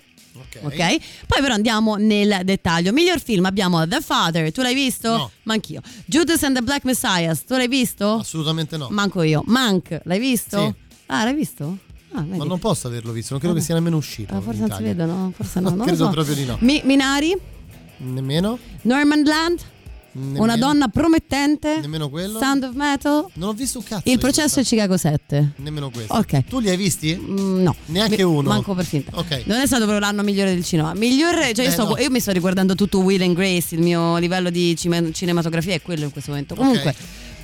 [0.61, 0.75] Ok.
[1.27, 2.91] Poi però andiamo nel dettaglio.
[2.91, 5.09] Miglior film abbiamo The Father, tu l'hai visto?
[5.09, 5.31] No.
[5.43, 5.81] Ma anch'io.
[6.05, 8.19] Judas and the Black Messiah, tu l'hai visto?
[8.19, 8.87] Assolutamente no.
[8.89, 9.43] Manco io.
[9.45, 10.75] Mank, l'hai visto?
[10.77, 10.95] Sì.
[11.07, 11.77] Ah, l'hai visto?
[12.13, 12.21] Ah.
[12.23, 13.59] Ma non posso averlo visto, non credo Vabbè.
[13.59, 14.33] che sia nemmeno uscito.
[14.35, 15.69] Ah, forse non si vedono, forse no.
[15.69, 16.09] non lo credo so.
[16.11, 16.57] proprio di no.
[16.61, 17.35] Mi- Minari,
[17.99, 18.57] Nemmeno?
[18.83, 19.59] Norman Land,
[20.13, 20.41] Nemmeno.
[20.43, 21.79] Una donna promettente.
[21.79, 22.39] Nemmeno quello.
[22.39, 23.25] Sound of Metal.
[23.33, 24.09] Non ho visto un cazzo.
[24.09, 25.51] Il processo di Chicago 7.
[25.57, 26.13] Nemmeno questo.
[26.13, 26.45] Ok.
[26.45, 27.15] Tu li hai visti?
[27.15, 27.75] Mm, no.
[27.87, 28.49] Neanche Mi- uno.
[28.49, 29.11] Manco per finta.
[29.15, 29.43] Ok.
[29.45, 30.93] Non è stato proprio l'anno migliore del cinema.
[30.95, 31.97] Migliore, cioè io, Eh, sto- no.
[31.99, 35.81] io mi sto riguardando tutto Will and Grace, il mio livello di cime- cinematografia è
[35.83, 36.55] quello in questo momento.
[36.55, 36.95] Comunque,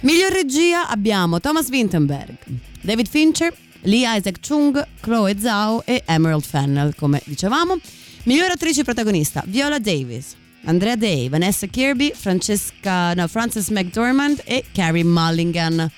[0.01, 2.37] miglior regia abbiamo Thomas Vinterberg,
[2.81, 3.53] David Fincher,
[3.83, 7.77] Lee Isaac Chung, Chloe Zhao e Emerald Fennell, come dicevamo.
[8.23, 15.03] Miglior attrice protagonista Viola Davis, Andrea Day, Vanessa Kirby, Francesca, no, Frances McDormand e Carrie
[15.03, 15.91] Mulligan.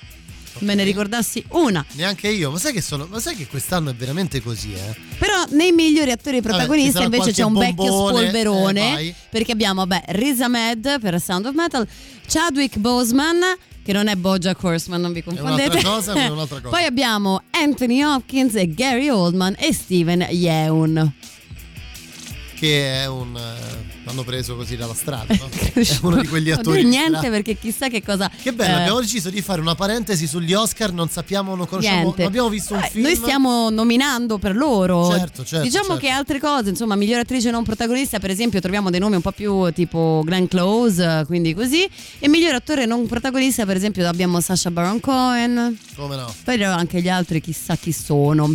[0.60, 1.84] Me ne ricordassi una.
[1.92, 3.06] Neanche io, ma sai che sono.
[3.08, 4.96] Ma sai che quest'anno è veramente così, eh?
[5.18, 9.14] Però nei migliori attori Vabbè, protagonisti sarà invece c'è un qualche vecchio bombone, spolverone eh,
[9.30, 11.86] perché abbiamo beh, Riz Ahmed per Sound of Metal,
[12.26, 13.38] Chadwick Boseman
[13.86, 15.80] che non è Bojack Horseman, non vi confondete.
[15.86, 16.12] cosa.
[16.68, 21.12] Poi abbiamo Anthony Hopkins Gary Oldman e Steven Yeun.
[22.56, 23.36] Che è un.
[23.36, 25.48] eh, l'hanno preso così dalla strada, no?
[25.74, 26.84] è uno di quegli Non attori.
[26.84, 30.26] dire niente perché chissà che cosa Che bello, eh, abbiamo deciso di fare una parentesi
[30.26, 32.18] sugli Oscar, non sappiamo, non conosciamo, Niente.
[32.22, 33.04] non abbiamo visto un Eh, film.
[33.04, 35.10] Noi stiamo nominando per loro.
[35.10, 36.00] Certo, certo, Diciamo certo.
[36.00, 39.32] che altre cose, insomma, miglior attrice non protagonista, per esempio, troviamo dei nomi un po'
[39.32, 41.86] più tipo Glenn Close, quindi così.
[42.18, 45.78] E miglior attore non protagonista, per esempio, abbiamo Sasha Baron Cohen.
[45.94, 46.34] Come no?
[46.44, 48.54] Poi anche gli altri, chissà chi sono.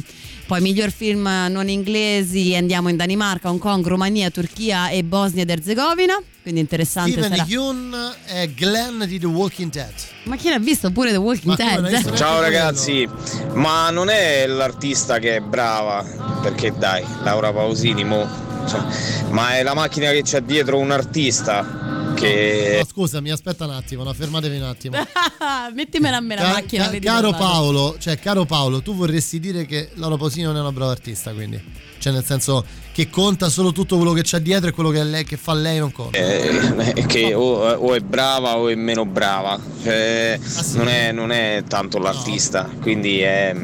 [0.51, 5.49] Poi miglior film non inglesi, andiamo in Danimarca, Hong Kong, Romania, Turchia e Bosnia ed
[5.49, 6.21] Erzegovina.
[6.41, 7.45] Quindi interessante Steven sarà.
[7.47, 9.93] Yeun è Glenn di The Walking Dead.
[10.23, 12.15] Ma chi l'ha visto pure The Walking Dead?
[12.15, 13.07] Ciao ragazzi,
[13.53, 16.03] ma non è l'artista che è brava,
[16.41, 18.27] perché dai, Laura Pausini, mo,
[18.67, 18.81] cioè,
[19.29, 22.76] ma è la macchina che c'ha dietro un artista che...
[22.80, 24.97] No, scusami, aspetta un attimo, no, fermatevi un attimo.
[25.74, 26.89] Mettimela a me la Ca- macchina.
[26.89, 27.32] ca- caro.
[27.32, 31.32] Paolo, cioè caro Paolo, tu vorresti dire che Laura Pausini non è una brava artista,
[31.34, 31.62] quindi
[31.99, 35.24] cioè nel senso che conta solo tutto quello che c'ha dietro e quello che, lei,
[35.24, 36.18] che fa lei non conta.
[36.18, 40.39] eh, che o, o è brava o è meno brava, Cioè,
[40.74, 43.55] non, è, non è tanto l'artista, quindi è,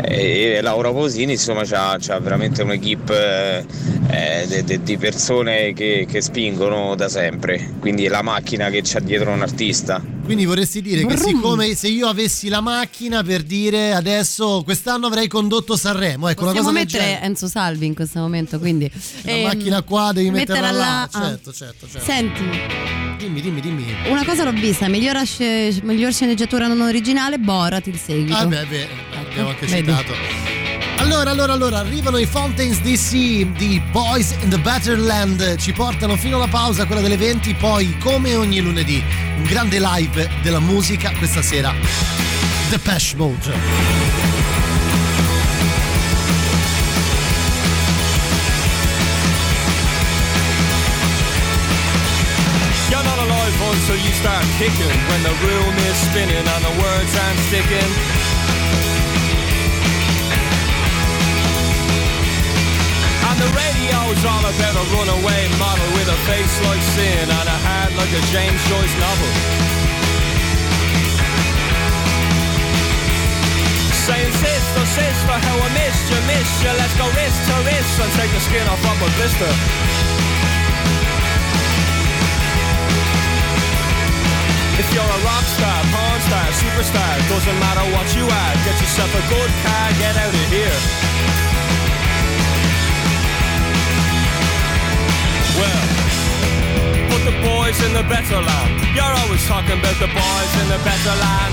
[0.00, 3.66] e Laura Posini insomma c'ha, c'ha veramente un'equipe
[4.10, 9.00] eh, de- di persone che, che spingono da sempre, quindi è la macchina che c'ha
[9.00, 10.16] dietro un artista.
[10.28, 11.26] Quindi vorresti dire che Brum.
[11.26, 16.68] siccome se io avessi la macchina per dire adesso quest'anno avrei condotto Sanremo, ecco Possiamo
[16.68, 17.20] una cosa mettere.
[17.22, 18.90] Enzo Salvi in questo momento, quindi
[19.22, 20.78] La ehm, macchina qua devi metterla, là.
[20.78, 21.02] là.
[21.10, 21.28] ah.
[21.28, 22.04] Certo, certo, certo.
[22.06, 22.42] Senti,
[23.18, 23.84] Dimmi, dimmi, dimmi.
[24.08, 25.16] una cosa l'ho vista, miglior
[26.12, 28.36] sceneggiatura non originale, Borat il seguito.
[28.36, 28.88] Ah, beh, beh,
[29.28, 29.86] abbiamo anche Vedi.
[29.88, 30.57] citato.
[31.00, 33.12] Allora, allora, allora, arrivano i Fountains DC
[33.56, 37.96] di Boys in the Better Land, ci portano fino alla pausa, quella delle 20, poi
[37.98, 39.02] come ogni lunedì,
[39.36, 41.72] un grande live della musica questa sera.
[42.68, 43.46] Depeche Mode.
[52.90, 57.16] You're not alive until you start kicking when the room is spinning and the words
[57.16, 58.17] aren't sticking.
[63.38, 67.92] The radio's all about a runaway model with a face like sin and a heart
[67.94, 69.30] like a James Joyce novel.
[74.10, 76.72] Saying sister, sister, how I missed you, missed you.
[76.82, 79.52] Let's go wrist to wrist and take the skin off of a blister.
[84.82, 89.10] If you're a rock star, porn star, superstar, doesn't matter what you are, get yourself
[89.14, 91.57] a good car, get out of here.
[97.28, 98.72] The boys in the better land.
[98.96, 101.52] You're always talking about the boys in the better land.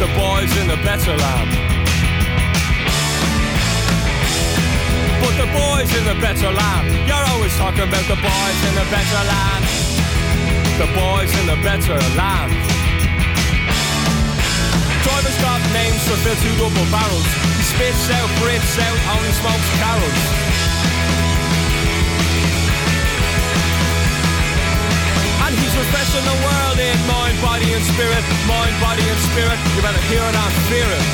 [0.00, 1.50] The boys in the better land.
[5.20, 6.88] Put the boys in the better land.
[7.04, 9.64] You're always talking about the boys in the better land
[10.76, 12.52] the boys in the better land.
[15.04, 17.28] Drivers got names to fill two double barrels.
[17.56, 20.45] He spits out, breathes out, only smokes carols.
[25.86, 28.24] Refreshing the world in mind, body and spirit.
[28.50, 29.54] Mind, body and spirit.
[29.70, 31.04] You better hear it and fear it.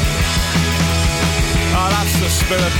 [1.76, 2.72] Oh, that's the spirit.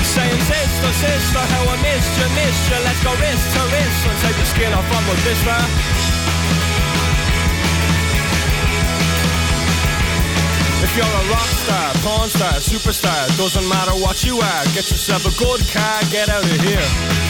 [0.00, 4.18] Saying sister, sister, how I missed you, missed you Let's go wrist to wrist and
[4.24, 5.60] take the skin off of a blister
[10.82, 15.22] If you're a rock star, porn star, superstar Doesn't matter what you are Get yourself
[15.30, 17.29] a good car, get out of here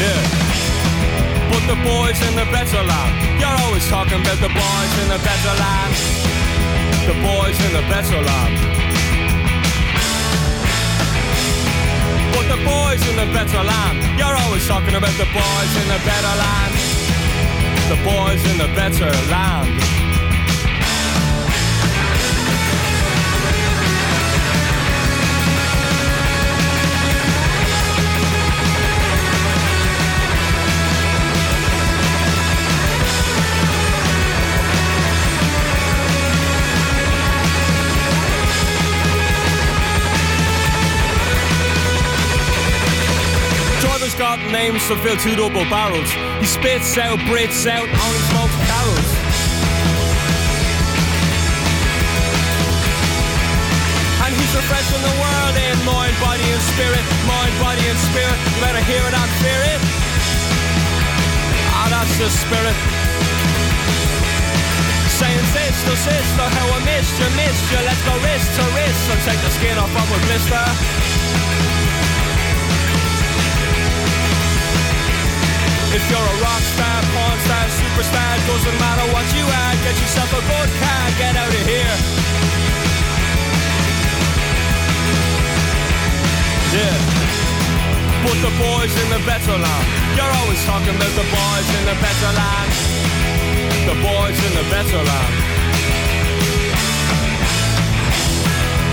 [0.00, 5.08] Yeah Put the boys in the better land You're always talking about the boys in
[5.12, 6.30] the better land
[7.06, 8.54] the boys in the better land.
[12.30, 14.18] But the boys in the better land.
[14.18, 16.72] You're always talking about the boys in the better land.
[17.88, 19.99] The boys in the better land.
[44.20, 46.12] Got names to fill two double barrels.
[46.44, 49.10] He spits out, breathes out, only smokes carols.
[54.20, 57.00] And he's refreshing the world in mind, body and spirit.
[57.24, 58.36] Mind, body and spirit.
[58.36, 59.80] You better hear it and fear it.
[61.80, 62.76] Ah, that's the spirit.
[65.16, 67.80] Saying sister, sister, how I missed you, missed you.
[67.88, 71.79] Let's go wrist to wrist and take the skin off of a blister.
[76.00, 80.32] If you're a rock star, porn star, superstar, doesn't matter what you are, get yourself
[80.32, 81.96] a good car, get out of here.
[86.72, 86.96] Yeah.
[88.24, 89.86] Put the boys in the better land.
[90.16, 92.70] You're always talking about the boys in the better land.
[93.84, 95.34] The boys in the better land.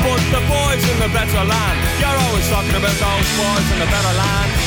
[0.03, 1.77] Put the boys in the better land.
[2.03, 4.66] You're always talking about those boys in the better land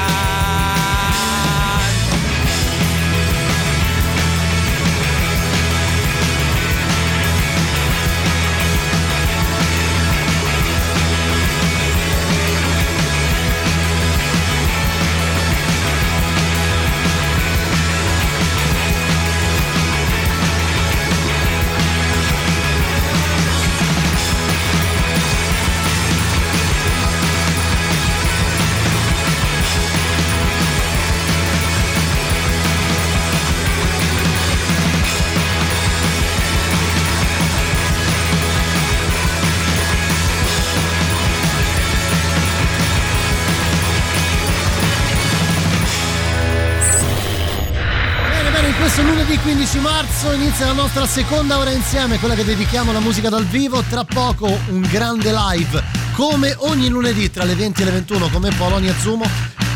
[49.41, 53.83] 15 marzo inizia la nostra seconda ora insieme, quella che dedichiamo alla musica dal vivo.
[53.89, 55.83] Tra poco un grande live,
[56.13, 59.25] come ogni lunedì tra le 20 e le 21, come Polonia Zumo.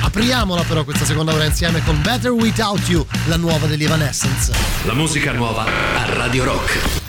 [0.04, 4.52] Apriamola però questa seconda ora insieme con Better Without You, la nuova degli Evanescence.
[4.84, 7.05] La musica nuova a Radio Rock.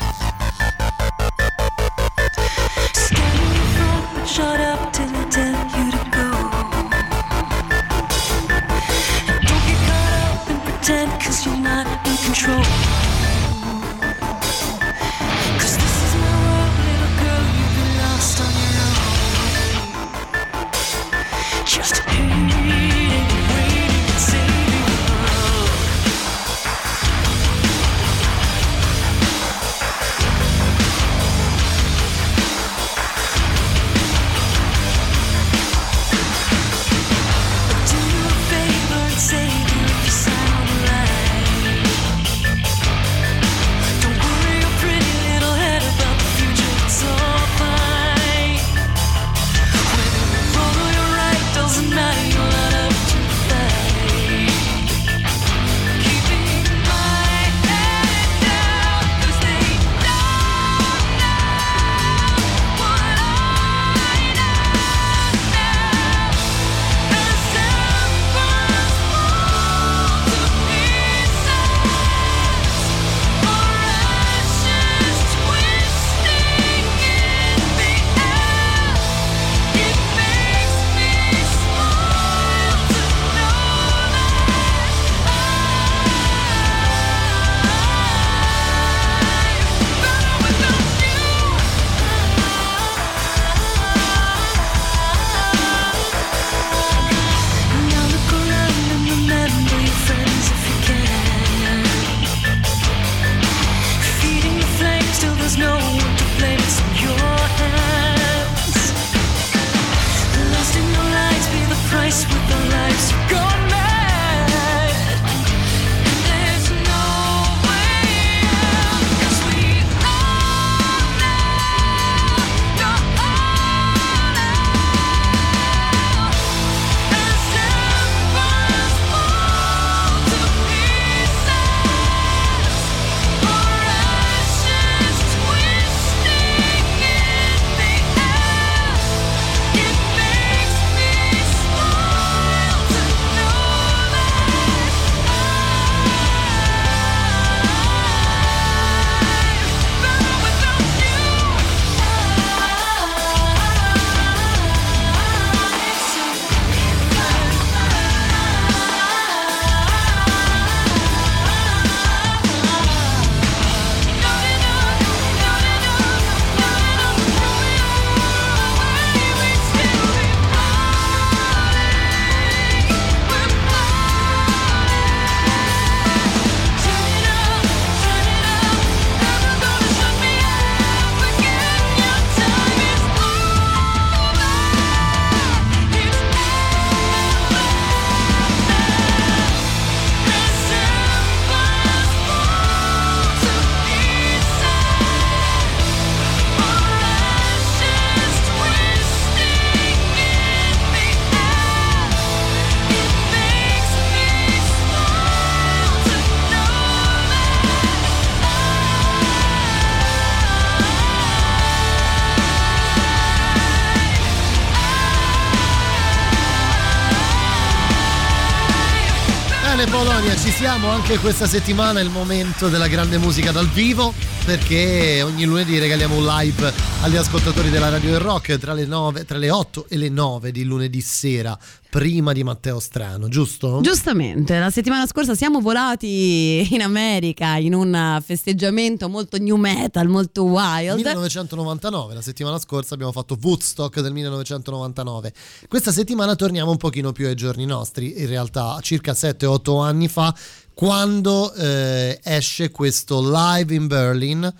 [221.09, 224.13] Anche questa settimana, è il momento della grande musica dal vivo
[224.45, 229.25] perché ogni lunedì regaliamo un live agli ascoltatori della Radio del Rock tra le, 9,
[229.25, 231.57] tra le 8 e le 9 di lunedì sera,
[231.89, 233.81] prima di Matteo Strano, giusto?
[233.83, 240.45] Giustamente, la settimana scorsa siamo volati in America in un festeggiamento molto new metal, molto
[240.45, 240.97] wild.
[240.97, 245.33] 1999, la settimana scorsa abbiamo fatto Woodstock del 1999.
[245.69, 250.35] Questa settimana torniamo un pochino più ai giorni nostri, in realtà circa 7-8 anni fa,
[250.77, 254.55] quando eh, esce questo live in Berlin.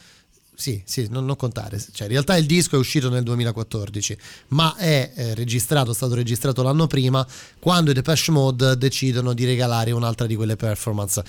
[0.55, 4.17] Sì, sì, non, non contare, cioè in realtà il disco è uscito nel 2014,
[4.49, 7.25] ma è eh, registrato, è stato registrato l'anno prima,
[7.59, 11.23] quando i Depeche Mode decidono di regalare un'altra di quelle performance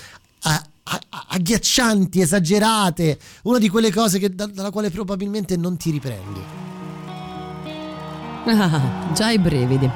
[0.43, 5.75] a- a- a- agghiaccianti, esagerate, una di quelle cose che- da- dalla quale probabilmente non
[5.75, 6.76] ti riprendi.
[8.49, 9.89] Ah, già i brividi.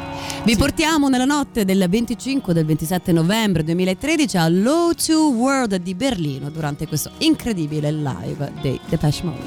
[0.44, 6.88] Vi portiamo nella notte del 25 del 27 novembre 2013 all'O2 World di Berlino durante
[6.88, 9.40] questo incredibile live dei Depeche Mode.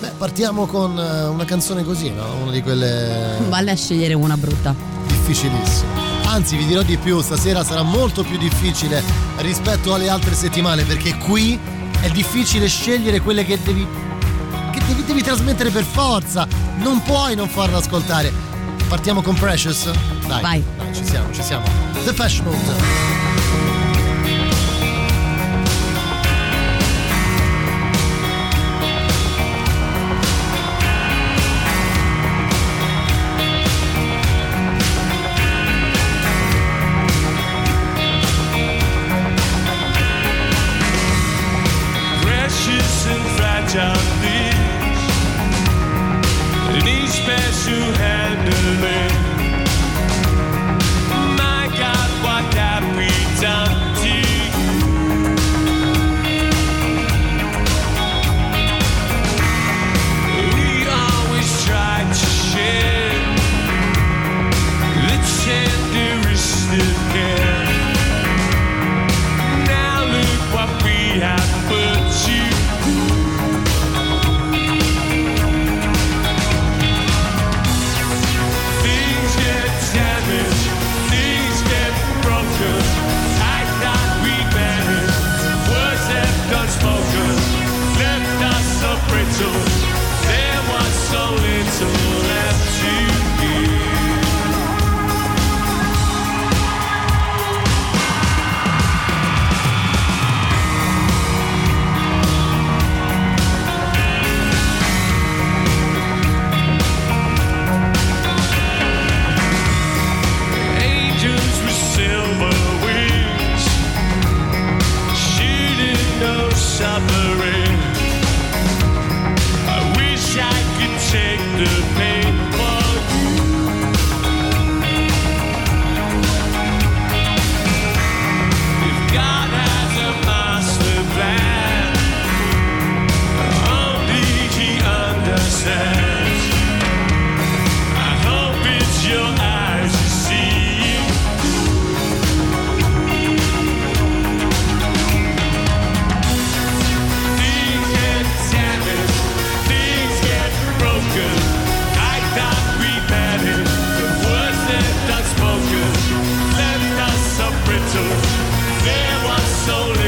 [0.00, 2.24] Beh, partiamo con eh, una canzone così, no?
[2.42, 4.74] Una di quelle Vale a scegliere una brutta.
[5.08, 6.06] difficilissime.
[6.26, 9.02] Anzi, vi dirò di più, stasera sarà molto più difficile
[9.38, 11.58] rispetto alle altre settimane, perché qui
[12.00, 13.84] è difficile scegliere quelle che devi
[14.88, 16.46] devi, devi trasmettere per forza.
[16.78, 18.32] Non puoi non farla ascoltare.
[18.88, 19.90] Partiamo con Precious?
[20.26, 20.64] Dai, Vai.
[20.76, 21.64] dai, ci siamo, ci siamo.
[22.04, 23.37] The Fash Mode.
[47.68, 49.07] to handle it.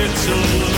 [0.01, 0.70] little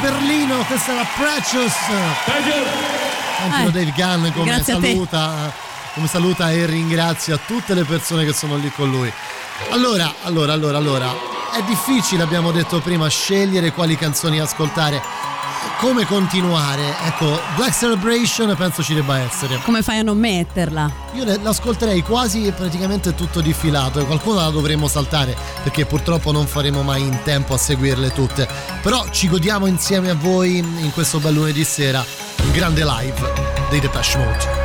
[0.00, 1.74] Berlino, questa era Precious.
[3.42, 5.52] Anche Eh, Dave Gunn come saluta,
[5.94, 9.12] come saluta e ringrazia tutte le persone che sono lì con lui.
[9.70, 11.14] Allora, allora, allora, allora,
[11.52, 15.02] è difficile, abbiamo detto prima, scegliere quali canzoni ascoltare.
[15.80, 16.94] Come continuare?
[17.06, 19.58] Ecco, Black Celebration penso ci debba essere.
[19.64, 20.92] Come fai a non metterla?
[21.14, 26.82] Io l'ascolterei quasi praticamente tutto diffilato e qualcuna la dovremmo saltare perché purtroppo non faremo
[26.82, 28.46] mai in tempo a seguirle tutte.
[28.82, 32.04] Però ci godiamo insieme a voi in questo bel lunedì sera
[32.42, 33.32] un grande live
[33.70, 34.59] dei Depeche Mode.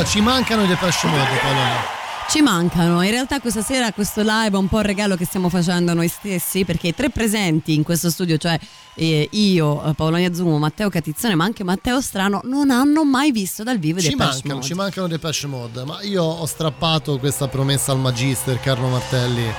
[0.00, 1.98] Allora, ci mancano i Depeche Mode, Paolo.
[2.30, 5.50] Ci mancano, in realtà questa sera questo live è un po' il regalo che stiamo
[5.50, 8.58] facendo a noi stessi perché tre presenti in questo studio, cioè
[8.94, 13.62] eh, io, eh, Paolo Niazzumo, Matteo Catizzone ma anche Matteo Strano, non hanno mai visto
[13.62, 14.66] dal vivo Ci Depeche mancano, Mode.
[14.66, 19.52] ci mancano Depeche Mode, ma io ho strappato questa promessa al Magister, Carlo Martelli.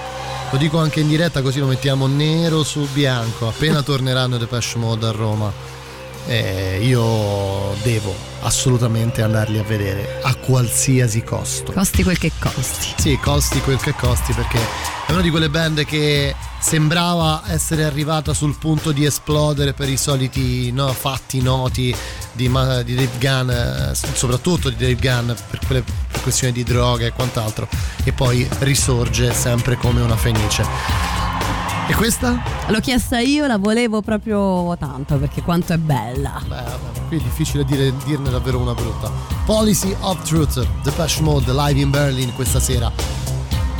[0.49, 3.47] Lo dico anche in diretta così lo mettiamo nero su bianco.
[3.47, 5.80] Appena torneranno Depeche Mode a Roma.
[6.27, 11.71] Eh, io devo assolutamente andarli a vedere a qualsiasi costo.
[11.71, 12.93] Costi quel che costi.
[12.97, 14.59] Sì, costi quel che costi perché
[15.07, 19.97] è una di quelle band che sembrava essere arrivata sul punto di esplodere per i
[19.97, 21.95] soliti no, fatti noti
[22.33, 22.47] di,
[22.83, 25.83] di Dave Gunn, eh, soprattutto di Dave Gunn per quelle
[26.21, 27.67] per questioni di droga e quant'altro
[28.03, 31.50] e poi risorge sempre come una fenice.
[31.87, 32.41] E questa?
[32.67, 36.41] L'ho chiesta io, la volevo proprio tanto perché quanto è bella.
[36.41, 39.11] Beh, vabbè, qui è difficile dire, dirne davvero una brutta.
[39.45, 42.91] Policy of Truth, Depeche Mode live in Berlin questa sera.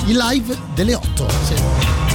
[0.06, 1.30] Il live delle 8.
[1.30, 2.11] Sì.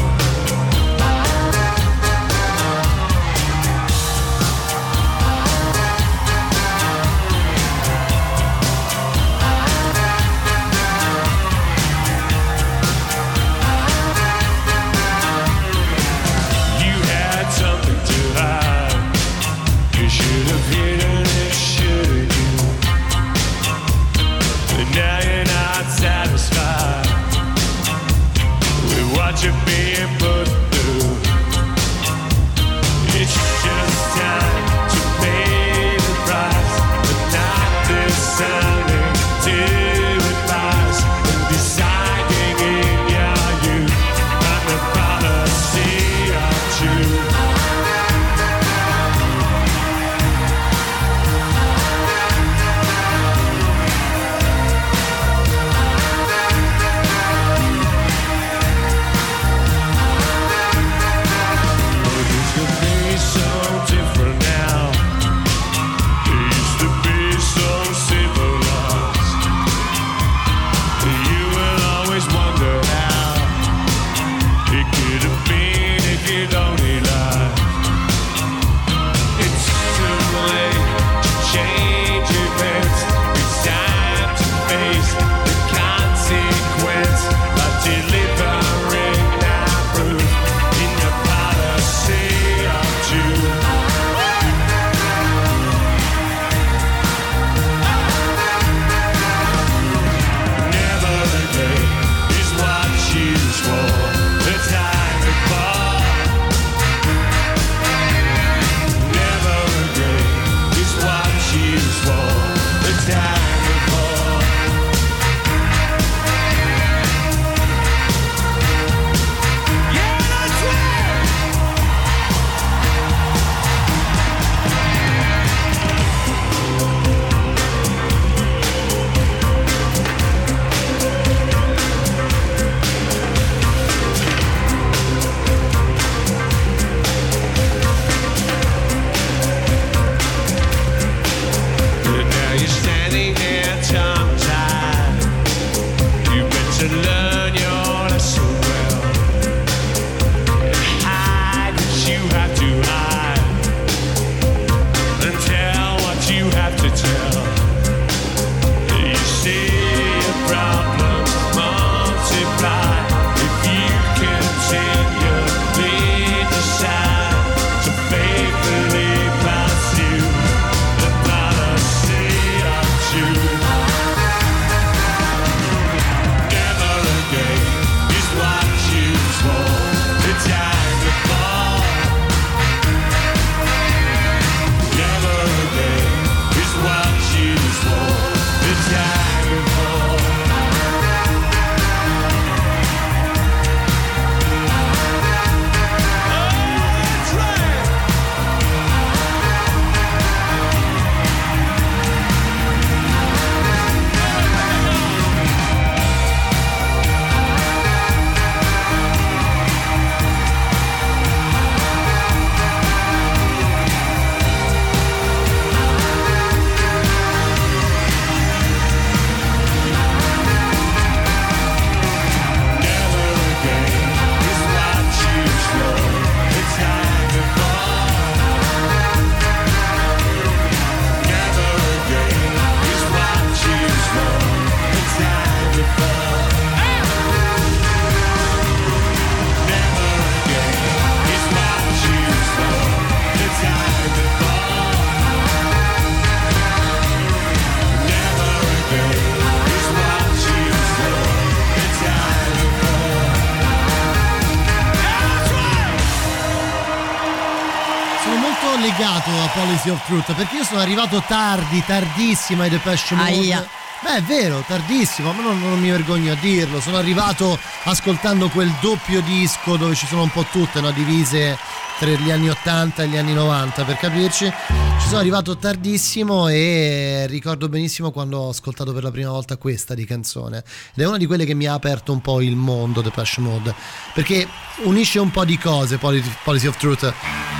[259.86, 263.30] Policy of Truth perché io sono arrivato tardi, tardissimo ai Depeche Mode.
[263.30, 263.68] Aia.
[264.02, 266.80] Beh, è vero, tardissimo, ma non, non mi vergogno a dirlo.
[266.80, 271.56] Sono arrivato ascoltando quel doppio disco dove ci sono un po' tutte, no, divise
[271.98, 274.52] tra gli anni 80 e gli anni 90, per capirci.
[275.00, 279.94] Ci sono arrivato tardissimo e ricordo benissimo quando ho ascoltato per la prima volta questa
[279.94, 280.58] di canzone.
[280.94, 283.74] Ed è una di quelle che mi ha aperto un po' il mondo Depeche Mode,
[284.12, 284.46] perché
[284.84, 287.12] unisce un po' di cose, Policy of Truth.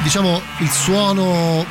[0.03, 1.65] Diciamo il suono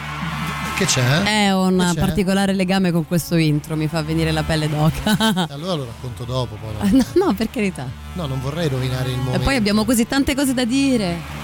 [0.75, 1.21] che c'è?
[1.23, 1.99] È un c'è?
[1.99, 5.47] particolare legame con questo intro, mi fa venire la pelle d'oca.
[5.49, 6.55] Allora lo racconto dopo.
[6.61, 7.05] Poi no.
[7.25, 7.87] no, per carità.
[8.13, 9.39] No, non vorrei rovinare il E momento.
[9.43, 11.43] poi abbiamo così tante cose da dire.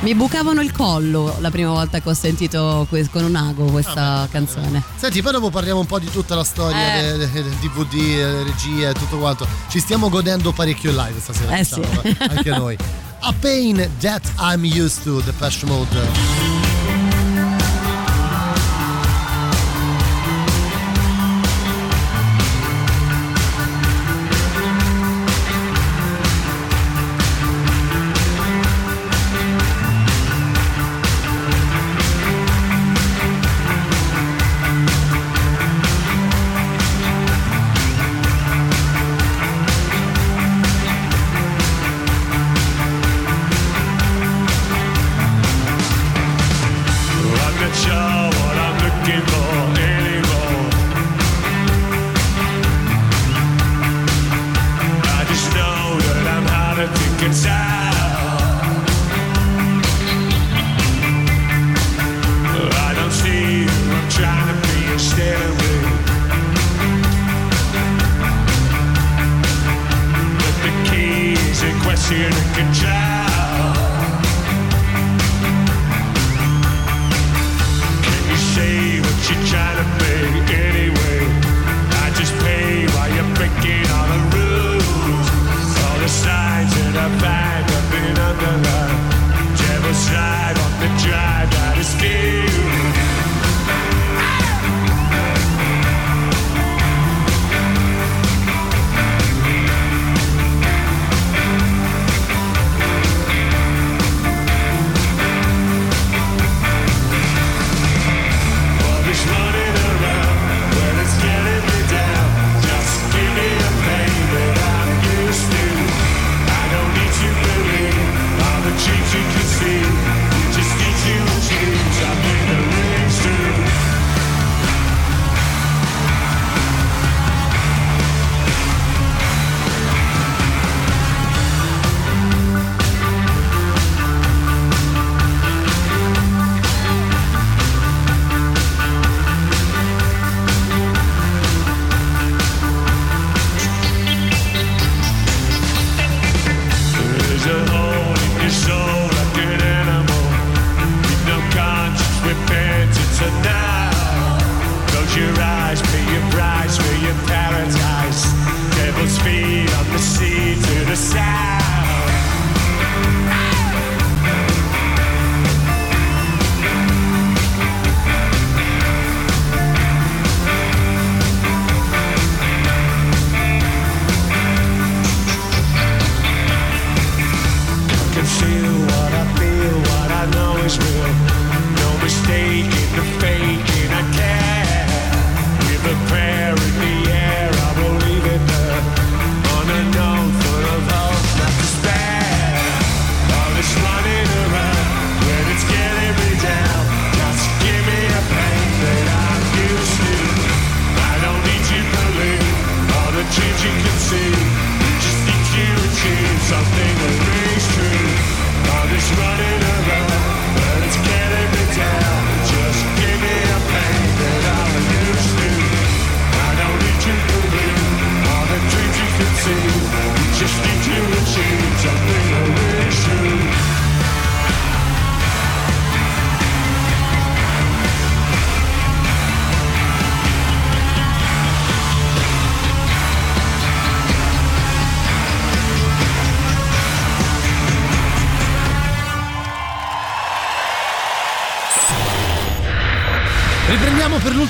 [0.00, 4.82] Mi bucavano il collo la prima volta che ho sentito con un ago questa canzone.
[4.96, 7.02] Senti, poi dopo parliamo un po' di tutta la storia Eh.
[7.18, 9.46] del, del DVD, delle regie e tutto quanto.
[9.68, 11.54] Ci stiamo godendo parecchio live stasera.
[11.56, 12.08] Eh diciamo, sì.
[12.08, 12.76] eh, anche noi.
[13.22, 16.49] A Pain That I'm Used to, The Pesh Mode.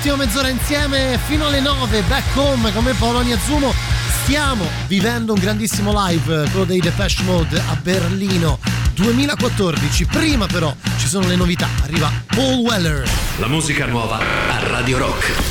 [0.03, 3.71] L'ultima mezz'ora insieme fino alle 9, back home come Polonia Zumo.
[4.23, 8.57] Stiamo vivendo un grandissimo live, quello dei Depeche Mode a Berlino
[8.95, 10.05] 2014.
[10.07, 11.67] Prima però ci sono le novità.
[11.83, 13.07] Arriva Paul Weller.
[13.37, 15.50] La musica nuova a Radio Rock.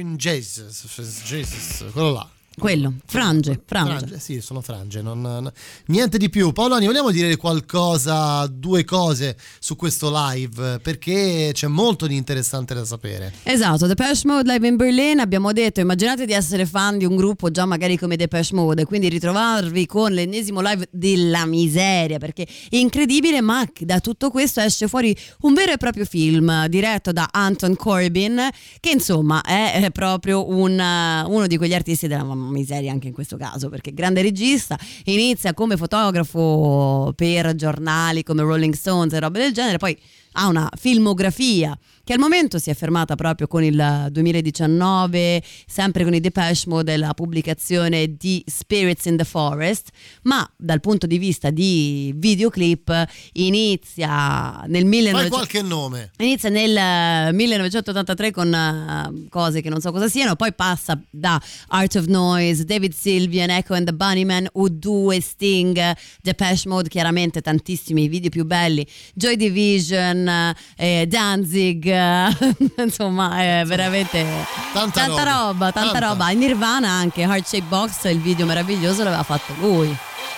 [0.00, 0.62] Fringes.
[0.88, 2.26] Fringes, Jesus, quello là.
[2.58, 3.96] Quello, frange, frange.
[3.96, 5.50] Frange, sì, sono frange, non- non-
[5.86, 6.52] niente di più.
[6.52, 10.78] Paoloni, vogliamo dire qualcosa, due cose su questo live?
[10.80, 13.32] Perché c'è molto di interessante da sapere.
[13.44, 17.50] Esatto, Depeche Mode live in Berlin, abbiamo detto, immaginate di essere fan di un gruppo
[17.50, 22.76] già magari come Depeche Mode e quindi ritrovarvi con l'ennesimo live della miseria, perché è
[22.76, 27.74] incredibile, ma da tutto questo esce fuori un vero e proprio film diretto da Anton
[27.76, 28.48] Corbin,
[28.80, 33.14] che insomma è è proprio un, uh, uno di quegli artisti della miseria anche in
[33.14, 39.40] questo caso, perché grande regista, inizia come fotografo per giornali come Rolling Stones e robe
[39.40, 39.98] del genere, poi
[40.32, 41.76] ha una filmografia
[42.10, 46.96] che al momento si è fermata proprio con il 2019, sempre con i Depeche Mode,
[46.96, 49.90] la pubblicazione di Spirits in the Forest,
[50.22, 56.10] ma dal punto di vista di videoclip inizia nel Fai 1900 qualche nome.
[56.18, 61.40] Inizia nel eh, 1983 con eh, cose che non so cosa siano, poi passa da
[61.68, 68.08] Art of Noise, David Sylvian, Echo and the Bunnymen, U2, Sting, Depeche Mode, chiaramente tantissimi
[68.08, 68.84] video più belli,
[69.14, 74.24] Joy Division, eh, Danzig, eh, insomma è veramente
[74.72, 76.06] Tanta roba, roba, tanta, tanta.
[76.08, 76.30] roba.
[76.30, 79.94] In Nirvana anche Heart Shape Box, il video meraviglioso l'aveva fatto lui.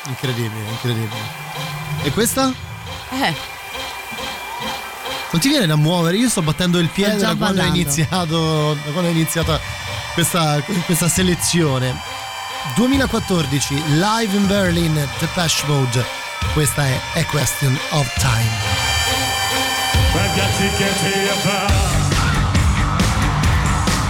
[0.06, 1.20] Incredibile, incredibile.
[2.02, 2.52] E questa?
[3.10, 3.34] Eh,
[5.30, 6.16] Non ti viene da muovere?
[6.16, 9.58] Io sto battendo il piede da quando iniziato, da quando è iniziata
[10.14, 11.94] questa, questa selezione.
[12.76, 16.04] 2014, live in Berlin, Depeche Mode.
[16.52, 18.81] Questa è A Question of Time.
[20.14, 21.72] I've got to get.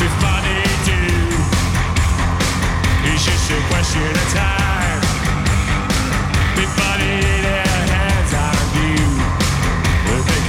[0.02, 0.58] If money
[3.06, 5.00] it's just a question of time.
[6.78, 8.32] Money their hands,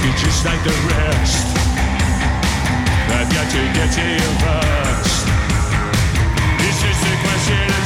[0.08, 1.46] it just like the rest.
[3.14, 5.26] I've got to get here first.
[6.66, 7.83] It's just a question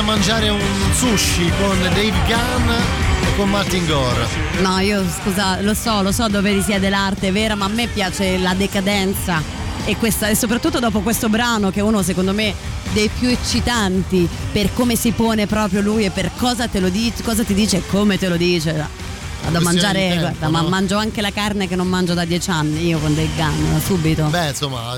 [0.00, 0.60] a mangiare un
[0.94, 4.26] sushi con Dave Gunn o con Martin Gore?
[4.62, 8.38] No, io scusa, lo so, lo so dove risiede l'arte vera, ma a me piace
[8.38, 9.42] la decadenza
[9.84, 12.54] e, questa, e soprattutto dopo questo brano che è uno secondo me
[12.92, 17.52] dei più eccitanti per come si pone proprio lui e per cosa dice, cosa ti
[17.52, 19.09] dice e come te lo dice.
[19.50, 20.68] Vado a Questione mangiare, guarda, ma no?
[20.68, 23.80] mangio anche la carne che non mangio da dieci anni, io con dei gun, da
[23.80, 24.24] subito.
[24.26, 24.92] Beh, insomma,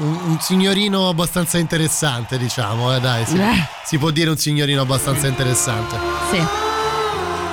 [0.00, 3.66] un, un signorino abbastanza interessante, diciamo, eh, dai, si, Eh.
[3.84, 5.96] si può dire un signorino abbastanza interessante.
[6.30, 6.42] Sì.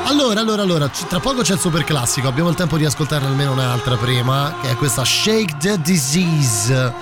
[0.06, 3.54] Allora, allora, allora, tra poco c'è il super classico, abbiamo il tempo di ascoltarne almeno
[3.54, 6.94] un'altra prima, che è questa Shake the Disease.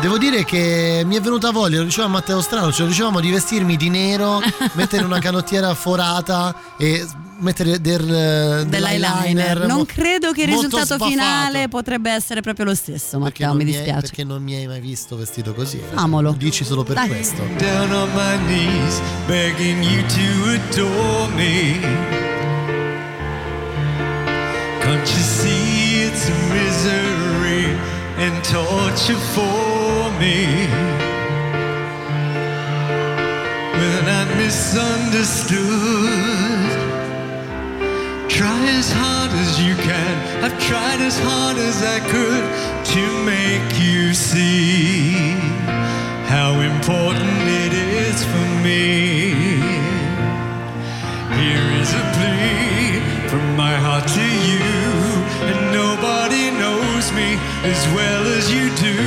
[0.00, 3.30] Devo dire che mi è venuta voglia, lo diceva Matteo Strano, ce lo dicevamo di
[3.30, 4.40] vestirmi di nero,
[4.74, 7.04] mettere una canottiera forata e
[7.38, 9.66] mettere del, dell'eyeliner.
[9.66, 11.10] Non credo che il risultato sbaffato.
[11.10, 14.00] finale potrebbe essere proprio lo stesso, Perché Matteo, non mi mi hai- dispiace.
[14.00, 15.80] perché non mi hai mai visto vestito così.
[15.92, 16.34] Famolo.
[16.36, 17.08] Dici solo per Dai.
[17.08, 17.42] questo.
[17.58, 21.78] down on my knees, begging you to adore me.
[24.80, 27.76] Can't you see it's misery
[28.18, 30.66] and torture for me?
[33.78, 36.37] When I'm misunderstood,
[38.38, 40.14] try as hard as you can.
[40.44, 42.44] I've tried as hard as I could
[42.94, 45.34] to make you see
[46.30, 47.34] how important
[47.66, 48.78] it is for me.
[51.40, 54.70] Here is a plea from my heart to you,
[55.50, 57.28] and nobody knows me
[57.72, 58.98] as well as you do.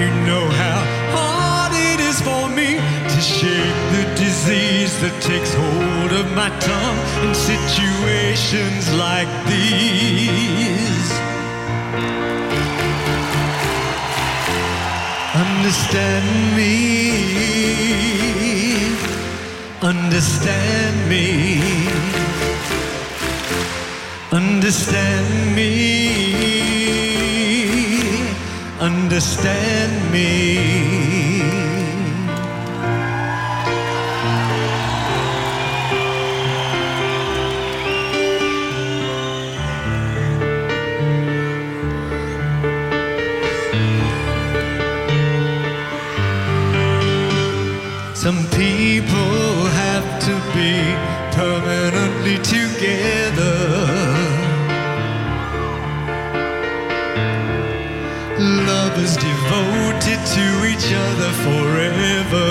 [0.00, 0.78] You know how
[1.16, 2.76] hard it is for me
[3.12, 7.34] to shake the disease that takes hold of my tongue in
[8.36, 11.10] situations like these.
[15.34, 16.76] Understand me,
[19.82, 21.60] understand me,
[24.32, 26.42] understand me,
[28.80, 31.01] understand me.
[59.14, 62.48] Devoted to each other forever.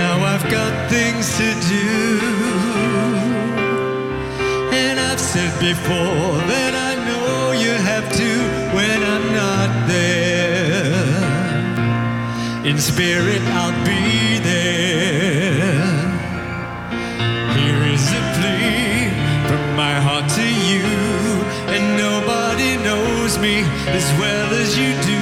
[0.00, 2.20] Now I've got things to do.
[4.72, 8.30] And I've said before that I know you have to
[8.76, 11.26] when I'm not there.
[12.68, 14.05] In spirit, I'll be
[23.88, 25.20] as well as you do.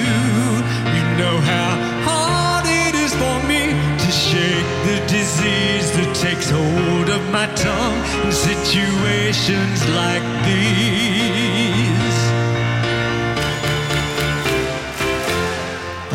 [0.97, 1.71] You know how
[2.09, 3.63] hard it is for me
[4.03, 11.95] to shake the disease that takes hold of my tongue in situations like these.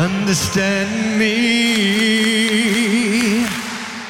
[0.00, 1.34] Understand me,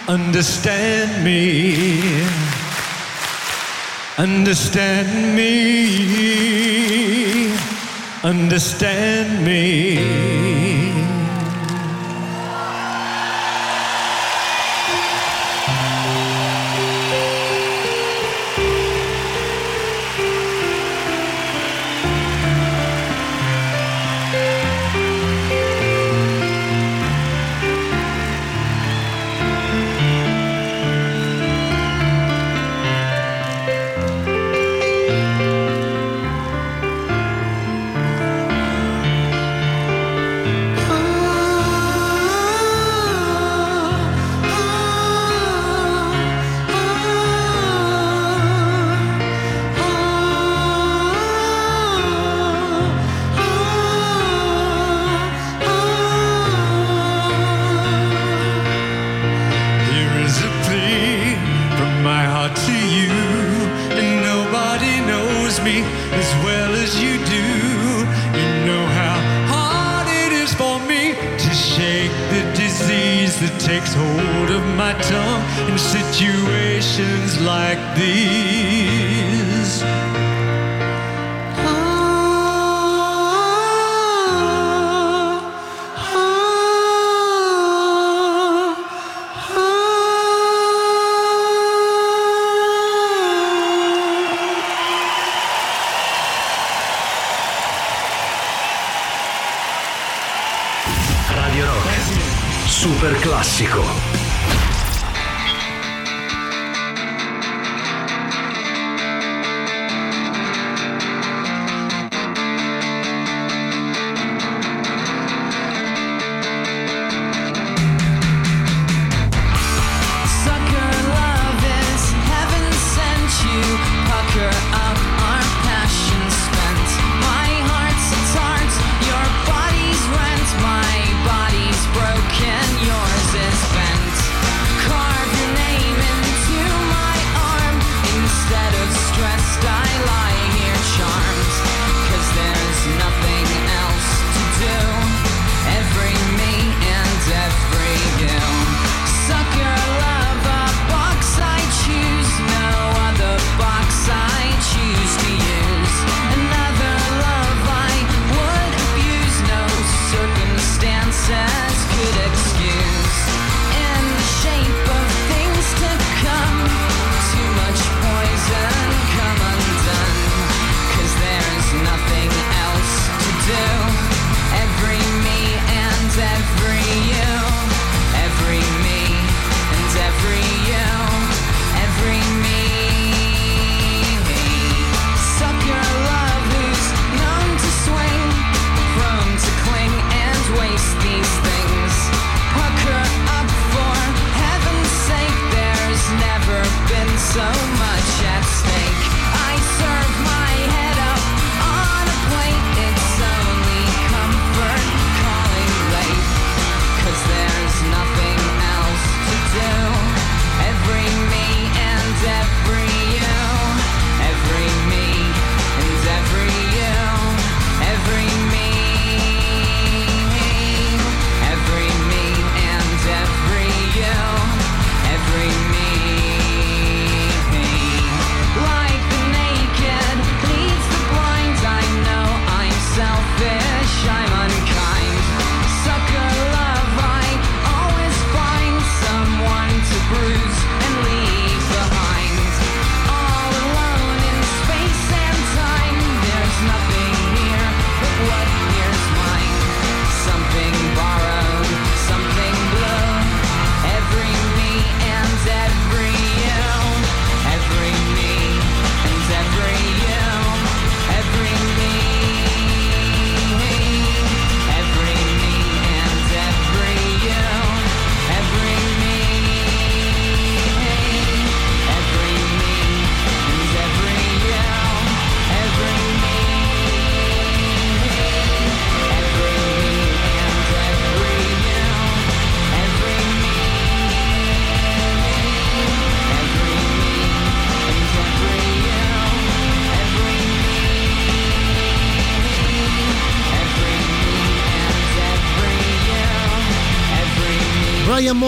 [0.06, 2.22] understand me,
[4.16, 5.50] understand me,
[8.22, 10.69] understand me.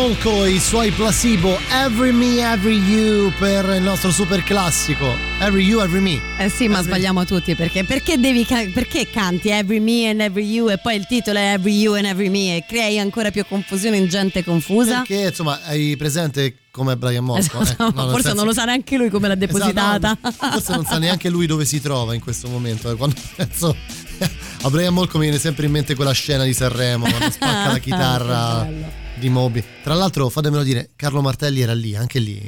[0.03, 5.63] Molko e i suoi placebo Every Me, Every You per il nostro super classico Every
[5.65, 10.09] You, Every Me Eh sì, ma sbagliamo tutti perché perché devi perché canti Every Me
[10.09, 12.99] and Every You e poi il titolo è Every You and Every Me e crei
[12.99, 15.03] ancora più confusione in gente confusa?
[15.05, 17.61] Perché insomma hai presente come Brian Molko?
[17.61, 20.19] Esatto, Eh, no, forse senso- non lo sa neanche lui come l'ha depositata.
[20.21, 22.91] Esatto, no, forse non sa neanche lui dove si trova in questo momento.
[22.91, 23.77] eh, Quando penso
[24.63, 27.79] a Brian Molko mi viene sempre in mente quella scena di Sanremo quando spacca la
[27.79, 29.01] chitarra Che bello.
[29.15, 29.63] Di Moby.
[29.83, 32.43] Tra l'altro, fatemelo dire, Carlo Martelli era lì, anche lì.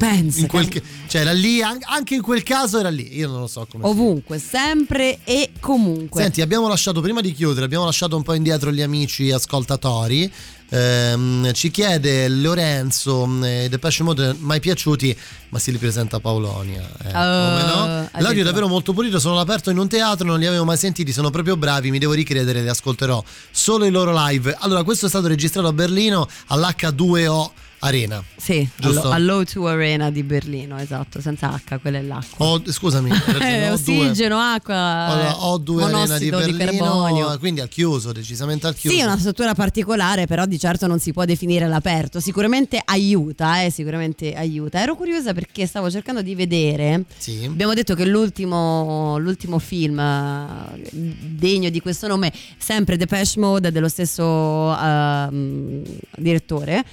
[0.46, 3.16] Quel che- cioè era lì, an- anche in quel caso era lì.
[3.16, 3.84] Io non lo so come.
[3.86, 6.22] Ovunque, sempre e comunque.
[6.22, 10.30] Senti, abbiamo lasciato prima di chiudere, abbiamo lasciato un po' indietro gli amici ascoltatori.
[10.74, 15.16] Ehm, ci chiede Lorenzo, eh, Depeche Mode mai piaciuti,
[15.50, 16.82] ma si ripresenta Paolonia.
[16.82, 18.08] Eh, come no?
[18.18, 21.12] L'audio è davvero molto pulito, sono all'aperto in un teatro, non li avevo mai sentiti,
[21.12, 23.22] sono proprio bravi, mi devo ricredere, li ascolterò
[23.52, 24.56] solo i loro live.
[24.58, 27.50] Allora, questo è stato registrato a Berlino all'H2O
[27.86, 28.22] Arena.
[28.36, 29.10] Sì, Giusto?
[29.10, 32.46] allo- all'O2 Arena di Berlino, esatto, senza H, quella è l'acqua.
[32.46, 33.72] O- scusami, Eh, O2.
[33.72, 37.38] ossigeno, acqua, Allora, ho due arena di di, Berlino, carbonio.
[37.38, 38.96] quindi al chiuso, decisamente al chiuso.
[38.96, 42.20] Sì, è una struttura particolare, però di certo non si può definire all'aperto.
[42.20, 44.80] Sicuramente aiuta, eh, sicuramente aiuta.
[44.80, 47.04] Ero curiosa perché stavo cercando di vedere.
[47.18, 47.44] Sì.
[47.44, 53.88] Abbiamo detto che l'ultimo, l'ultimo film eh, degno di questo nome, sempre Depeche Mode, dello
[53.88, 55.82] stesso ehm,
[56.16, 56.84] direttore.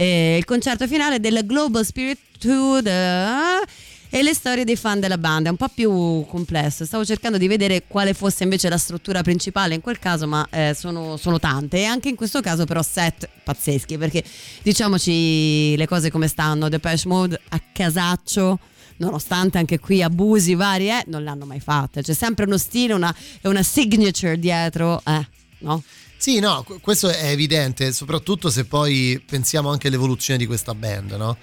[0.00, 3.66] Eh, il concerto finale del Global Spirit to the
[4.10, 5.48] e le storie dei fan della banda.
[5.48, 6.84] È un po' più complesso.
[6.84, 10.72] Stavo cercando di vedere quale fosse invece la struttura principale in quel caso, ma eh,
[10.78, 11.78] sono, sono tante.
[11.78, 13.98] E anche in questo caso, però, set pazzeschi.
[13.98, 14.22] Perché
[14.62, 18.60] diciamoci le cose come stanno: Depeche Mode a casaccio.
[18.98, 22.02] Nonostante anche qui abusi vari, eh, non l'hanno mai fatta.
[22.02, 23.12] C'è sempre uno stile una,
[23.42, 25.26] una signature dietro, eh,
[25.58, 25.82] no?
[26.20, 31.12] Sì, no, qu- questo è evidente, soprattutto se poi pensiamo anche all'evoluzione di questa band,
[31.12, 31.36] no?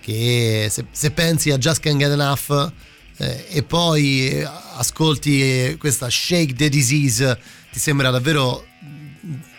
[0.00, 2.72] Che se, se pensi a Just Can't Get Enough
[3.18, 4.42] eh, e poi
[4.76, 7.38] ascolti questa Shake the Disease,
[7.70, 8.64] ti sembra davvero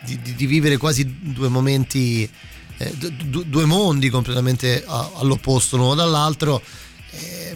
[0.01, 2.27] di, di- di vivere quasi due momenti,
[2.77, 6.61] eh, du- du- due mondi completamente all'opposto l'uno dall'altro.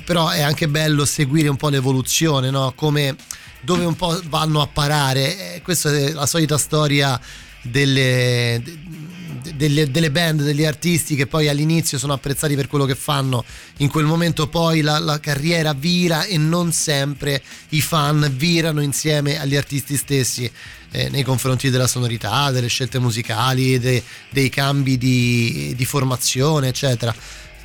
[0.05, 2.73] Però è anche bello seguire un po' l'evoluzione, no?
[2.75, 3.15] Come
[3.61, 5.55] dove un po' vanno a parare.
[5.55, 7.19] Eh, questa è la solita storia
[7.61, 12.95] delle, de- delle, delle band, degli artisti che poi all'inizio sono apprezzati per quello che
[12.95, 13.43] fanno,
[13.77, 19.39] in quel momento poi la, la carriera vira e non sempre i fan virano insieme
[19.39, 20.49] agli artisti stessi.
[20.91, 27.13] eh, nei confronti della sonorità, delle scelte musicali, de- dei cambi di, di formazione, eccetera.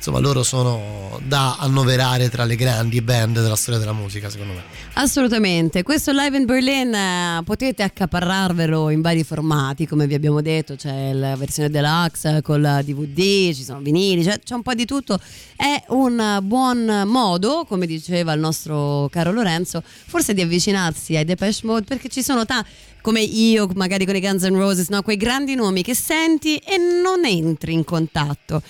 [0.05, 4.61] Insomma, loro sono da annoverare tra le grandi band della storia della musica, secondo me.
[4.95, 10.75] Assolutamente, questo live in Berlin eh, potete accaparrarvelo in vari formati, come vi abbiamo detto,
[10.75, 14.83] c'è la versione deluxe con la DVD, ci sono vinili, c'è, c'è un po' di
[14.83, 15.17] tutto.
[15.55, 21.61] È un buon modo, come diceva il nostro caro Lorenzo, forse di avvicinarsi ai Depeche
[21.65, 22.69] Mode perché ci sono tanti
[23.03, 25.01] come io, magari con i Guns N' Roses, no?
[25.01, 28.61] quei grandi nomi che senti e non entri in contatto.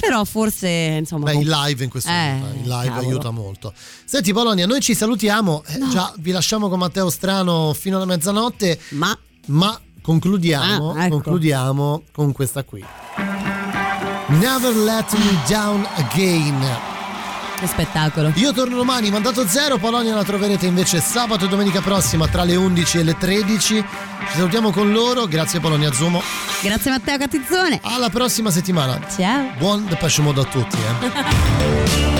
[0.00, 1.24] Però forse, insomma...
[1.30, 3.08] Beh, il live in questo Eh, momento, il live cavolo.
[3.08, 3.72] aiuta molto.
[4.04, 8.78] Senti Polonia, noi ci salutiamo, eh, già vi lasciamo con Matteo Strano fino alla mezzanotte,
[8.90, 11.14] ma, concludiamo, Ah, ecco.
[11.14, 12.84] concludiamo con questa qui.
[14.28, 16.89] Never Let Me Down Again.
[17.60, 18.32] Che spettacolo.
[18.36, 22.56] Io torno domani, mandato zero, Polonia la troverete invece sabato e domenica prossima tra le
[22.56, 23.74] 11 e le 13.
[23.74, 23.84] Ci
[24.36, 26.22] salutiamo con loro, grazie Polonia Zumo.
[26.62, 27.78] Grazie Matteo Catizzone.
[27.82, 28.98] Alla prossima settimana.
[29.14, 29.52] Ciao.
[29.58, 30.78] Buon Depeche Mode a tutti.
[30.78, 32.19] Eh.